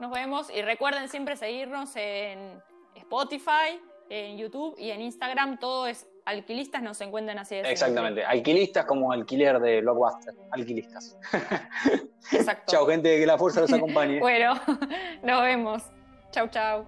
Nos 0.00 0.10
vemos 0.10 0.50
y 0.50 0.60
recuerden 0.62 1.08
siempre 1.08 1.36
seguirnos 1.36 1.94
en 1.96 2.60
Spotify, 2.96 3.80
en 4.10 4.36
YouTube 4.36 4.74
y 4.78 4.90
en 4.90 5.00
Instagram. 5.00 5.58
Todo 5.58 5.86
es 5.86 6.06
alquilistas, 6.26 6.82
nos 6.82 7.00
encuentran 7.00 7.38
así 7.38 7.54
de. 7.54 7.70
Exactamente. 7.70 8.24
Alquilistas 8.24 8.84
como 8.86 9.12
alquiler 9.12 9.60
de 9.60 9.80
Blockbuster. 9.82 10.34
Alquilistas. 10.50 11.16
Exacto. 12.32 12.64
Chao, 12.72 12.86
gente, 12.86 13.18
que 13.18 13.24
la 13.26 13.38
fuerza 13.38 13.60
los 13.60 13.72
acompañe. 13.72 14.18
Bueno, 14.20 14.54
nos 15.22 15.42
vemos. 15.42 15.82
Chau, 16.32 16.48
chau. 16.48 16.84